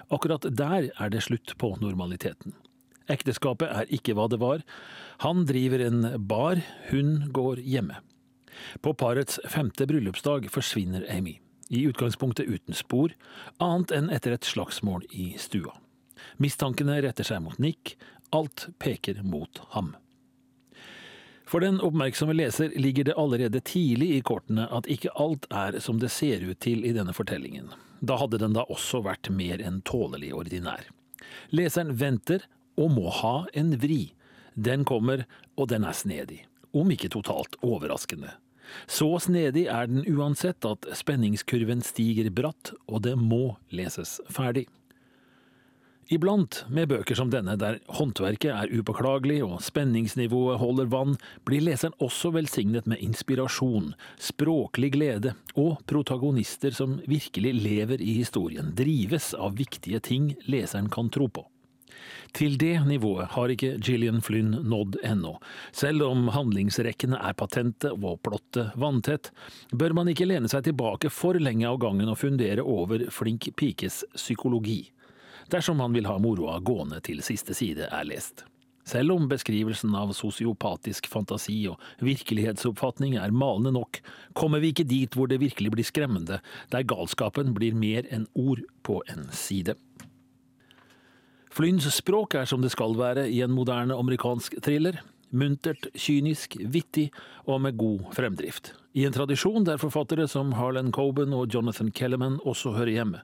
Akkurat 0.09 0.49
der 0.49 0.89
er 0.97 1.13
det 1.13 1.27
slutt 1.29 1.59
på 1.61 1.75
normaliteten. 1.83 2.57
Ekteskapet 3.13 3.71
er 3.71 3.91
ikke 3.95 4.17
hva 4.19 4.27
det 4.31 4.41
var. 4.43 4.63
Han 5.25 5.45
driver 5.49 5.83
en 5.85 6.07
bar, 6.27 6.61
hun 6.91 7.29
går 7.35 7.63
hjemme. 7.63 8.01
På 8.83 8.95
parets 8.95 9.39
femte 9.49 9.87
bryllupsdag 9.87 10.49
forsvinner 10.51 11.05
Amy, 11.13 11.39
i 11.69 11.85
utgangspunktet 11.87 12.49
uten 12.49 12.75
spor, 12.75 13.13
annet 13.63 13.93
enn 13.95 14.11
etter 14.15 14.35
et 14.37 14.49
slagsmål 14.49 15.05
i 15.13 15.35
stua. 15.41 15.77
Mistankene 16.43 16.99
retter 17.05 17.27
seg 17.27 17.43
mot 17.45 17.59
Nick, 17.63 17.97
alt 18.35 18.69
peker 18.83 19.23
mot 19.23 19.61
ham. 19.77 19.95
For 21.47 21.63
den 21.63 21.79
oppmerksomme 21.85 22.35
leser 22.35 22.73
ligger 22.75 23.07
det 23.07 23.15
allerede 23.15 23.61
tidlig 23.63 24.17
i 24.17 24.23
kortene 24.27 24.67
at 24.75 24.89
ikke 24.91 25.13
alt 25.15 25.47
er 25.55 25.79
som 25.85 26.01
det 26.03 26.11
ser 26.11 26.43
ut 26.43 26.59
til 26.65 26.83
i 26.83 26.95
denne 26.97 27.15
fortellingen. 27.15 27.71
Da 28.03 28.19
hadde 28.19 28.41
den 28.43 28.57
da 28.57 28.67
også 28.67 29.05
vært 29.07 29.31
mer 29.31 29.63
enn 29.63 29.79
tålelig 29.87 30.33
ordinær. 30.35 30.83
Leseren 31.55 31.95
venter 32.01 32.49
og 32.77 32.93
må 32.97 33.11
ha 33.23 33.37
en 33.57 33.75
vri. 33.81 34.13
Den 34.55 34.85
kommer, 34.89 35.27
og 35.57 35.69
den 35.73 35.85
er 35.85 35.97
snedig, 35.97 36.45
om 36.73 36.91
ikke 36.93 37.13
totalt 37.13 37.59
overraskende. 37.65 38.33
Så 38.91 39.09
snedig 39.23 39.67
er 39.71 39.87
den 39.91 40.07
uansett 40.11 40.65
at 40.67 40.89
spenningskurven 40.97 41.85
stiger 41.87 42.33
bratt, 42.35 42.73
og 42.91 43.05
det 43.07 43.15
må 43.21 43.57
leses 43.71 44.19
ferdig. 44.33 44.67
Iblant, 46.07 46.61
med 46.71 46.87
bøker 46.93 47.19
som 47.19 47.33
denne 47.33 47.57
der 47.59 47.81
håndverket 47.91 48.53
er 48.53 48.71
upåklagelig 48.71 49.41
og 49.43 49.57
spenningsnivået 49.67 50.61
holder 50.61 50.87
vann, 50.93 51.17
blir 51.43 51.65
leseren 51.67 51.97
også 51.99 52.31
velsignet 52.37 52.87
med 52.87 53.03
inspirasjon, 53.03 53.91
språklig 54.23 54.93
glede 54.95 55.35
og 55.59 55.83
protagonister 55.91 56.77
som 56.79 57.01
virkelig 57.11 57.57
lever 57.59 58.07
i 58.07 58.21
historien, 58.21 58.71
drives 58.79 59.33
av 59.35 59.59
viktige 59.59 59.99
ting 59.99 60.31
leseren 60.47 60.87
kan 60.95 61.11
tro 61.11 61.27
på. 61.27 61.43
Til 62.37 62.59
det 62.61 62.75
nivået 62.87 63.33
har 63.37 63.53
ikke 63.53 63.77
Gillian 63.79 64.21
Flynn 64.25 64.59
nådd 64.69 64.99
ennå. 65.07 65.37
Selv 65.73 66.05
om 66.09 66.29
handlingsrekkene 66.35 67.21
er 67.23 67.37
patente 67.39 67.93
og 67.95 68.21
plottet 68.27 68.75
vanntett, 68.77 69.31
bør 69.73 69.97
man 69.97 70.13
ikke 70.13 70.29
lene 70.29 70.51
seg 70.53 70.67
tilbake 70.69 71.13
for 71.13 71.39
lenge 71.41 71.69
av 71.69 71.81
gangen 71.83 72.13
og 72.13 72.21
fundere 72.21 72.65
over 72.65 73.09
flink 73.15 73.51
pikes 73.57 74.05
psykologi 74.17 74.83
dersom 75.53 75.77
man 75.79 75.93
vil 75.95 76.07
ha 76.11 76.19
moroa 76.19 76.59
gående 76.59 77.01
til 77.07 77.23
siste 77.25 77.55
side 77.55 77.89
er 77.93 78.07
lest. 78.09 78.45
Selv 78.87 79.17
om 79.17 79.25
beskrivelsen 79.27 79.95
av 79.99 80.13
sosiopatisk 80.15 81.09
fantasi 81.11 81.57
og 81.67 81.83
virkelighetsoppfatning 82.07 83.17
er 83.19 83.35
malende 83.35 83.73
nok, 83.75 83.99
kommer 84.39 84.63
vi 84.63 84.71
ikke 84.71 84.87
dit 84.87 85.17
hvor 85.19 85.27
det 85.31 85.41
virkelig 85.43 85.73
blir 85.75 85.89
skremmende, 85.89 86.39
der 86.71 86.87
galskapen 86.87 87.51
blir 87.57 87.75
mer 87.75 88.07
enn 88.15 88.29
ord 88.39 88.63
på 88.87 89.01
en 89.11 89.27
side. 89.35 89.75
Flynns 91.57 91.87
språk 91.89 92.35
er 92.37 92.45
som 92.45 92.61
det 92.61 92.69
skal 92.75 92.93
være 92.99 93.23
i 93.33 93.39
en 93.41 93.55
moderne 93.57 93.97
amerikansk 93.97 94.59
thriller. 94.61 94.99
Muntert, 95.33 95.87
kynisk, 95.97 96.59
vittig 96.61 97.07
og 97.49 97.63
med 97.65 97.79
god 97.81 98.11
fremdrift. 98.13 98.75
I 98.93 99.07
en 99.09 99.15
tradisjon 99.15 99.65
der 99.65 99.81
forfattere 99.81 100.27
som 100.29 100.53
Harlan 100.59 100.93
Coben 100.93 101.33
og 101.33 101.49
Jonathan 101.55 101.89
Kellerman 101.97 102.37
også 102.45 102.75
hører 102.77 102.93
hjemme. 102.99 103.23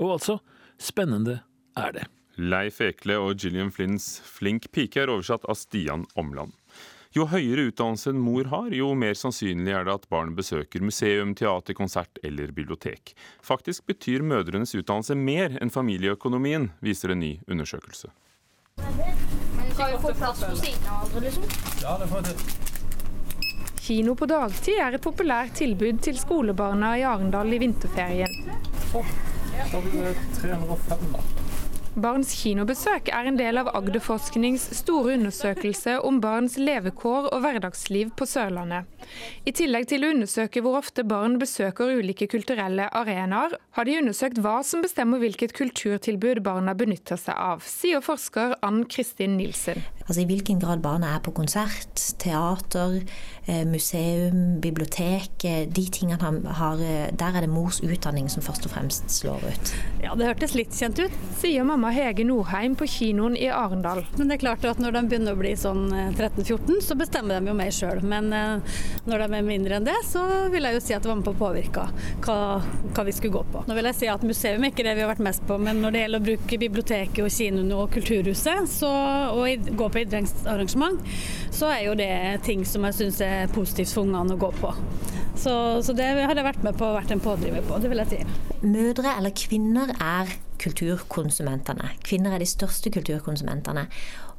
Og 0.00 0.14
altså 0.16 0.38
spennende 0.80 1.42
er 1.76 1.92
det. 1.92 2.06
Leif 2.40 2.80
Ekle 2.80 3.18
og 3.20 3.36
Gillian 3.36 3.70
Flynns 3.70 4.16
'Flink 4.24 4.72
pike' 4.72 5.04
er 5.04 5.12
oversatt 5.12 5.44
av 5.44 5.60
Stian 5.60 6.06
Omland. 6.16 6.56
Jo 7.14 7.28
høyere 7.30 7.68
utdannelse 7.68 8.10
en 8.10 8.18
mor 8.18 8.48
har, 8.50 8.72
jo 8.74 8.88
mer 8.98 9.14
sannsynlig 9.14 9.70
er 9.70 9.84
det 9.86 9.92
at 9.92 10.06
barn 10.10 10.32
besøker 10.34 10.82
museum, 10.82 11.36
teater, 11.38 11.76
konsert 11.78 12.18
eller 12.26 12.50
bibliotek. 12.50 13.12
Faktisk 13.38 13.86
betyr 13.86 14.24
mødrenes 14.26 14.74
utdannelse 14.74 15.14
mer 15.14 15.54
enn 15.62 15.70
familieøkonomien, 15.70 16.72
viser 16.82 17.14
en 17.14 17.22
ny 17.22 17.36
undersøkelse. 17.46 18.10
Kan 19.78 19.92
vi 19.92 20.00
få 20.02 20.10
plass 20.18 20.42
på 20.42 20.58
siden 20.58 20.90
av 20.90 21.06
hverandre, 21.06 21.22
liksom? 21.28 21.46
Ja, 21.84 21.94
det 22.02 22.10
får 22.10 22.26
til. 22.32 22.42
Kino 23.84 24.16
på 24.18 24.26
dagtid 24.26 24.82
er 24.82 24.98
et 24.98 25.06
populært 25.06 25.54
tilbud 25.60 26.02
til 26.02 26.18
skolebarna 26.18 26.96
i 26.98 27.06
Arendal 27.06 27.54
i 27.54 27.62
vinterferien. 27.62 28.34
Vi 28.90 30.02
305, 30.42 31.08
da. 31.14 31.33
Barns 31.94 32.32
kinobesøk 32.34 33.06
er 33.14 33.28
en 33.30 33.36
del 33.38 33.60
av 33.60 33.68
Agderforsknings 33.78 34.64
store 34.80 35.12
undersøkelse 35.14 36.00
om 36.02 36.16
barns 36.18 36.56
levekår 36.58 37.28
og 37.30 37.44
hverdagsliv 37.44 38.10
på 38.18 38.26
Sørlandet. 38.26 38.88
I 39.44 39.52
tillegg 39.56 39.88
til 39.90 40.04
å 40.06 40.12
undersøke 40.14 40.62
hvor 40.64 40.78
ofte 40.80 41.04
barn 41.06 41.38
besøker 41.40 41.98
ulike 41.98 42.28
kulturelle 42.30 42.88
arenaer, 42.92 43.56
har 43.76 43.88
de 43.88 43.98
undersøkt 44.00 44.40
hva 44.44 44.60
som 44.66 44.84
bestemmer 44.84 45.22
hvilket 45.22 45.54
kulturtilbud 45.56 46.42
barna 46.46 46.74
benytter 46.78 47.20
seg 47.20 47.34
av, 47.34 47.64
sier 47.66 48.04
forsker 48.04 48.56
Ann 48.64 48.84
Kristin 48.90 49.36
Nilsen. 49.38 49.82
Altså 50.04 50.20
I 50.20 50.28
hvilken 50.28 50.58
grad 50.60 50.82
barna 50.84 51.14
er 51.16 51.22
på 51.24 51.32
konsert, 51.32 51.96
teater, 52.20 52.98
museum, 53.68 54.58
bibliotek. 54.60 55.44
De 55.44 55.84
tingene 55.92 56.20
han 56.20 56.42
har, 56.58 56.80
Der 57.16 57.36
er 57.36 57.44
det 57.44 57.48
mors 57.52 57.80
utdanning 57.84 58.28
som 58.32 58.44
først 58.44 58.66
og 58.68 58.74
fremst 58.74 59.08
slår 59.12 59.44
ut. 59.48 59.72
Ja, 60.04 60.14
Det 60.14 60.28
hørtes 60.28 60.54
litt 60.56 60.76
kjent 60.76 61.00
ut, 61.00 61.14
sier 61.40 61.64
mamma 61.64 61.92
Hege 61.92 62.24
Norheim 62.24 62.76
på 62.76 62.88
kinoen 62.88 63.36
i 63.36 63.48
Arendal. 63.48 64.04
Men 64.18 64.28
det 64.28 64.36
er 64.38 64.44
klart 64.44 64.64
at 64.68 64.80
når 64.80 64.98
de 64.98 65.02
begynner 65.08 65.36
å 65.36 65.40
bli 65.40 65.54
sånn 65.56 65.88
13-14, 65.92 66.82
så 66.84 66.96
bestemmer 67.00 67.40
de 67.40 67.52
jo 67.52 67.56
mer 67.56 67.72
sjøl. 67.72 68.04
Men 68.04 68.28
når 69.04 69.24
de 69.24 69.38
er 69.38 69.46
mindre 69.46 69.78
enn 69.78 69.86
det, 69.88 69.96
så 70.08 70.22
vil 70.52 70.66
jeg 70.68 70.78
jo 70.78 70.82
si 70.84 70.96
at 70.96 71.04
det 71.04 71.10
var 71.10 71.18
med 71.20 71.26
på 71.26 71.34
å 71.34 71.40
påvirke 71.40 71.86
hva, 72.24 72.38
hva, 72.60 73.04
vi 73.06 73.14
skulle 73.14 73.36
gå 73.36 73.44
på. 73.52 73.64
Nå 73.68 73.76
vil 73.78 73.90
jeg 73.90 73.98
si 74.00 74.10
at 74.10 74.26
museum 74.26 74.64
er 74.64 74.72
ikke 74.72 74.86
det 74.86 74.96
vi 74.98 75.04
har 75.04 75.10
vært 75.12 75.24
mest 75.26 75.44
på, 75.48 75.58
men 75.60 75.82
når 75.84 75.94
det 75.94 76.04
gjelder 76.04 76.22
å 76.22 76.28
bruke 76.28 76.60
biblioteket 76.64 77.22
og 77.24 77.34
kinoene 77.34 77.80
og 77.80 77.92
Kulturhuset, 77.94 78.70
så, 78.70 78.92
og 79.34 79.68
gå 79.78 79.90
på 79.90 80.04
idrettsarrangement, 80.04 81.02
så 81.54 81.70
er 81.74 81.84
jo 81.88 81.98
det 81.98 82.12
ting 82.46 82.64
som 82.68 82.86
jeg 82.88 82.98
syns 83.00 83.20
er 83.24 83.52
positivt 83.54 83.92
for 83.94 84.06
ungene 84.06 84.36
å 84.36 84.40
gå 84.40 84.50
på. 84.60 84.72
Så, 85.34 85.52
så, 85.82 85.92
det 85.96 86.06
har 86.14 86.34
jeg 86.34 86.46
vært 86.46 86.64
med 86.64 86.78
på 86.78 86.86
og 86.88 86.98
vært 87.00 87.12
en 87.14 87.22
pådriver 87.22 87.64
på, 87.66 87.78
det 87.82 87.90
vil 87.90 88.02
jeg 88.04 88.12
si. 88.12 88.58
Mødre 88.64 89.16
eller 89.18 89.34
kvinner 89.36 89.90
er 89.98 90.30
kulturkonsumentene. 90.62 91.90
Kvinner 92.06 92.36
er 92.36 92.42
de 92.42 92.48
største 92.48 92.92
kulturkonsumentene. 92.94 93.88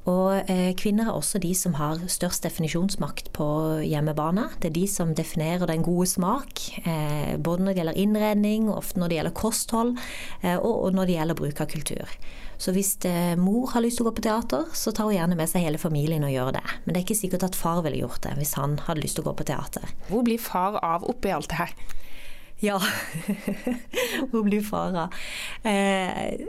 Og 0.05 0.51
eh, 0.51 0.71
kvinner 0.77 1.09
er 1.09 1.17
også 1.17 1.39
de 1.41 1.49
som 1.57 1.75
har 1.79 2.03
størst 2.11 2.45
definisjonsmakt 2.45 3.31
på 3.33 3.47
hjemmebane. 3.81 4.47
Det 4.61 4.69
er 4.69 4.75
de 4.77 4.85
som 4.89 5.15
definerer 5.17 5.65
den 5.69 5.85
gode 5.85 6.05
smak, 6.11 6.61
eh, 6.85 7.33
både 7.41 7.65
når 7.65 7.71
det 7.71 7.79
gjelder 7.81 8.01
innredning, 8.03 8.67
ofte 8.69 9.01
når 9.01 9.09
det 9.09 9.17
gjelder 9.19 9.37
kosthold, 9.39 9.95
eh, 10.43 10.59
og, 10.59 10.91
når 10.93 11.09
det 11.09 11.15
gjelder 11.17 11.39
bruk 11.39 11.61
av 11.63 11.71
kultur. 11.73 12.17
Så 12.61 12.71
hvis 12.71 12.93
mor 13.35 13.73
har 13.73 13.83
lyst 13.83 13.99
til 13.99 14.05
å 14.05 14.11
gå 14.11 14.15
på 14.15 14.23
teater, 14.29 14.69
så 14.77 14.93
tar 14.95 15.09
hun 15.09 15.17
gjerne 15.17 15.35
med 15.35 15.49
seg 15.51 15.65
hele 15.65 15.81
familien 15.81 16.23
og 16.23 16.31
gjør 16.31 16.53
det. 16.55 16.63
Men 16.85 16.93
det 16.93 17.01
er 17.01 17.03
ikke 17.03 17.17
sikkert 17.19 17.47
at 17.49 17.57
far 17.57 17.81
ville 17.83 17.99
gjort 17.99 18.21
det 18.23 18.37
hvis 18.37 18.53
han 18.55 18.77
hadde 18.85 19.03
lyst 19.03 19.19
til 19.19 19.25
å 19.25 19.31
gå 19.31 19.33
på 19.41 19.47
teater. 19.49 19.91
Hvor 20.07 20.23
blir 20.23 20.39
far 20.39 20.77
av 20.79 21.03
oppi 21.03 21.33
alt 21.35 21.49
det 21.51 21.59
her? 21.59 21.73
Ja, 22.63 22.77
hvor 24.31 24.45
blir 24.47 24.63
far 24.63 24.95
av? 24.95 25.17
Eh, 25.67 26.47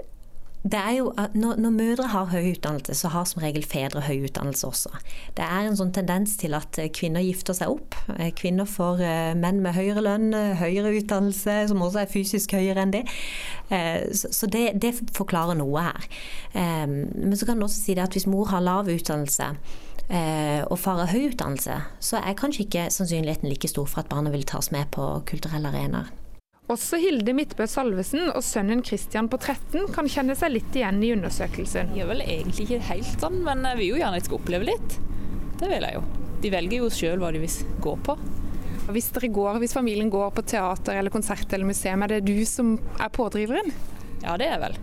det 0.66 0.78
er 0.80 0.94
jo 0.98 1.10
at 1.20 1.34
når, 1.38 1.60
når, 1.62 1.70
mødre 1.70 2.06
har 2.10 2.30
høy 2.32 2.50
utdannelse, 2.50 2.94
så 2.98 3.10
har 3.14 3.26
som 3.28 3.42
regel 3.44 3.62
fedre 3.66 4.00
høy 4.02 4.24
utdannelse 4.26 4.66
også. 4.66 4.90
Det 5.36 5.44
er 5.46 5.68
en 5.68 5.78
sånn 5.78 5.92
tendens 5.94 6.34
til 6.40 6.56
at 6.58 6.78
eh, 6.82 6.90
kvinner 6.90 7.22
gifter 7.22 7.54
seg 7.54 7.70
opp. 7.70 7.94
Eh, 8.16 8.32
kvinner 8.34 8.66
får 8.66 9.02
uh, 9.02 9.36
menn 9.38 9.60
med 9.62 9.76
høyere 9.76 10.02
lønn, 10.02 10.34
høyere 10.58 10.90
utdannelse, 10.98 11.58
som 11.70 11.84
også 11.86 12.02
er 12.02 12.10
fysisk 12.10 12.56
høyere 12.58 12.82
enn 12.82 12.96
det. 12.96 13.04
Så, 14.14 14.46
det, 14.50 14.76
det, 14.82 14.92
forklarer 15.16 15.58
noe 15.58 15.82
her. 15.88 16.04
Men 16.54 17.34
så 17.34 17.48
kan 17.48 17.58
du 17.58 17.66
også 17.66 17.80
si 17.80 17.96
at 17.98 18.14
hvis 18.14 18.28
mor 18.30 18.46
har 18.52 18.62
lav 18.62 18.86
utdannelse, 18.92 19.48
og 20.70 20.76
far 20.78 21.02
har 21.02 21.10
høy 21.10 21.32
utdannelse, 21.32 21.80
så 21.98 22.20
er 22.22 22.38
kanskje 22.38 22.68
ikke 22.68 22.86
sannsynligheten 22.94 23.50
like 23.50 23.66
stor 23.72 23.90
for 23.90 24.04
at 24.04 24.12
barna 24.12 24.30
vil 24.30 24.46
tas 24.46 24.70
med 24.70 24.86
på 24.94 25.08
kulturelle 25.26 25.74
arenaer. 25.74 26.14
Også 26.66 26.98
Hilde 26.98 27.30
Midtbø 27.36 27.62
Salvesen 27.70 28.24
og 28.32 28.42
sønnen 28.42 28.80
Christian 28.84 29.28
på 29.30 29.38
13 29.38 29.86
kan 29.94 30.08
kjenne 30.10 30.34
seg 30.34 30.50
litt 30.50 30.74
igjen 30.74 30.98
i 30.98 31.12
undersøkelsen. 31.14 31.92
Jeg 31.94 32.02
er 32.02 32.10
vel 32.10 32.24
egentlig 32.24 32.66
ikke 32.66 32.80
helt 32.88 33.22
sånn, 33.22 33.36
men 33.46 33.62
jeg 33.68 33.78
vil 33.78 33.92
jo 33.92 34.00
gjerne 34.00 34.18
at 34.18 34.24
de 34.24 34.26
skal 34.26 34.40
oppleve 34.40 34.66
litt. 34.72 34.96
Det 35.60 35.70
vil 35.70 35.86
jeg 35.86 35.94
jo. 35.94 36.02
De 36.42 36.50
velger 36.56 36.82
jo 36.82 36.88
sjøl 36.90 37.22
hva 37.22 37.30
de 37.30 37.44
vil 37.44 37.76
gå 37.86 37.94
på. 38.08 38.18
Hvis, 38.90 39.12
går, 39.14 39.60
hvis 39.62 39.76
familien 39.78 40.10
går 40.10 40.34
på 40.34 40.42
teater 40.46 40.98
eller 40.98 41.14
konsert 41.14 41.54
eller 41.54 41.70
museum, 41.70 42.02
er 42.02 42.16
det 42.16 42.26
du 42.26 42.34
som 42.50 42.74
er 42.98 43.14
pådriveren? 43.14 43.70
Ja, 44.24 44.34
det 44.34 44.50
er 44.50 44.56
jeg 44.56 44.64
vel. 44.66 44.76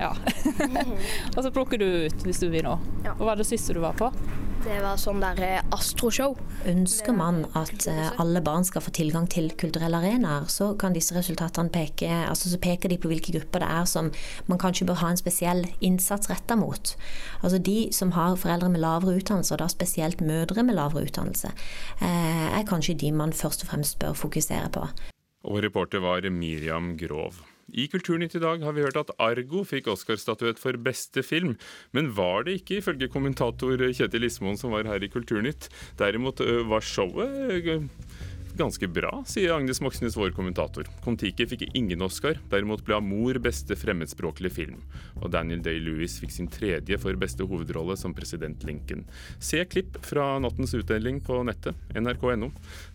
Ja. 0.00 0.14
og 1.36 1.40
så 1.44 1.52
plukker 1.52 1.80
du 1.80 1.86
ut 2.08 2.24
hvis 2.24 2.40
du 2.40 2.48
vil 2.48 2.64
nå. 2.64 2.78
Hva 3.20 3.34
er 3.34 3.44
det 3.44 3.48
siste 3.48 3.76
du 3.76 3.84
var 3.84 3.96
på? 4.00 4.08
Det 4.66 4.80
var 4.82 4.96
sånn 4.98 5.20
der 5.22 5.38
eh, 5.46 5.66
astroshow. 5.70 6.32
Ønsker 6.66 7.14
man 7.14 7.44
at 7.54 7.84
eh, 7.86 8.08
alle 8.18 8.40
barn 8.42 8.64
skal 8.66 8.82
få 8.82 8.90
tilgang 8.96 9.28
til 9.30 9.52
kulturelle 9.54 10.00
arenaer, 10.00 10.48
så 10.50 10.72
kan 10.80 10.96
disse 10.96 11.14
resultatene 11.14 11.70
peke 11.70 12.10
altså 12.24 12.50
så 12.50 12.58
peker 12.58 12.90
de 12.90 12.98
på 12.98 13.12
hvilke 13.12 13.36
grupper 13.36 13.62
det 13.62 13.70
er 13.70 13.86
som 13.86 14.10
man 14.50 14.58
kanskje 14.58 14.88
bør 14.90 14.98
ha 15.04 15.12
en 15.12 15.22
spesiell 15.22 15.62
innsats 15.78 16.32
retta 16.32 16.58
mot. 16.58 16.96
Altså 17.46 17.62
De 17.62 17.78
som 17.94 18.10
har 18.18 18.34
foreldre 18.42 18.72
med 18.74 18.82
lavere 18.82 19.20
utdannelse, 19.20 19.54
og 19.54 19.62
da 19.62 19.70
spesielt 19.70 20.24
mødre 20.24 20.66
med 20.66 20.80
lavere 20.80 21.06
utdannelse, 21.06 21.54
eh, 22.02 22.46
er 22.58 22.66
kanskje 22.66 22.98
de 22.98 23.14
man 23.14 23.36
først 23.36 23.62
og 23.62 23.70
fremst 23.70 24.00
bør 24.02 24.18
fokusere 24.18 24.72
på. 24.74 24.88
Og 25.46 25.62
reporter 25.62 26.02
var 26.02 26.26
Miriam 26.26 26.96
Grov. 26.98 27.38
I 27.74 27.88
Kulturnytt 27.90 28.36
i 28.38 28.42
dag 28.42 28.62
har 28.62 28.76
vi 28.76 28.84
hørt 28.84 28.98
at 29.00 29.10
Argo 29.22 29.64
fikk 29.66 29.88
Oscar-statuett 29.90 30.60
for 30.62 30.78
beste 30.78 31.24
film. 31.26 31.56
Men 31.96 32.12
var 32.14 32.46
det 32.46 32.60
ikke, 32.60 32.78
ifølge 32.78 33.10
kommentator 33.10 33.80
Kjetil 33.90 34.28
Ismoen 34.28 34.60
som 34.60 34.74
var 34.76 34.86
her 34.86 35.02
i 35.02 35.10
Kulturnytt. 35.10 35.68
Derimot 35.98 36.40
var 36.70 36.84
showet 36.86 37.66
ganske 38.58 38.88
bra, 38.88 39.10
sier 39.28 39.54
Agnes 39.54 39.80
Moxnes, 39.84 40.16
vår 40.16 40.32
kommentator. 40.36 40.88
Kon-Tiki 41.04 41.46
fikk 41.48 41.64
ingen 41.76 42.02
Oscar, 42.04 42.38
derimot 42.50 42.84
ble 42.86 42.96
Amor 42.98 43.38
beste 43.42 43.76
fremmedspråklige 43.78 44.54
film. 44.56 44.80
Og 45.20 45.30
Daniel 45.34 45.62
Day-Lewis 45.64 46.18
fikk 46.22 46.34
sin 46.34 46.50
tredje 46.52 46.98
for 47.02 47.18
beste 47.20 47.46
hovedrolle 47.46 47.96
som 48.00 48.14
president 48.16 48.64
Lincoln. 48.66 49.04
Se 49.38 49.62
klipp 49.68 50.00
fra 50.06 50.34
nattens 50.42 50.74
utdeling 50.78 51.20
på 51.24 51.42
nettet, 51.46 51.78
nrk.no. 51.96 52.50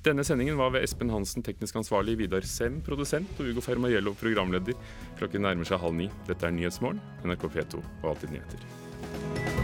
Denne 0.05 0.25
sendingen 0.27 0.59
var 0.59 0.75
ved 0.75 0.85
Espen 0.85 1.13
Hansen, 1.13 1.45
teknisk 1.45 1.79
ansvarlig, 1.81 2.17
Vidar 2.21 2.45
Sem, 2.47 2.81
produsent, 2.85 3.31
og 3.39 3.51
Ugo 3.53 3.65
Fermariello, 3.65 4.15
programleder. 4.21 4.77
Klokken 5.21 5.45
nærmer 5.47 5.67
seg 5.67 5.81
halv 5.83 5.99
ni. 6.01 6.11
Dette 6.29 6.47
er 6.47 6.55
Nyhetsmorgen, 6.57 7.01
NRK 7.25 7.49
P2 7.51 7.81
og 7.81 8.13
Alltid 8.15 8.33
nyheter. 8.35 9.60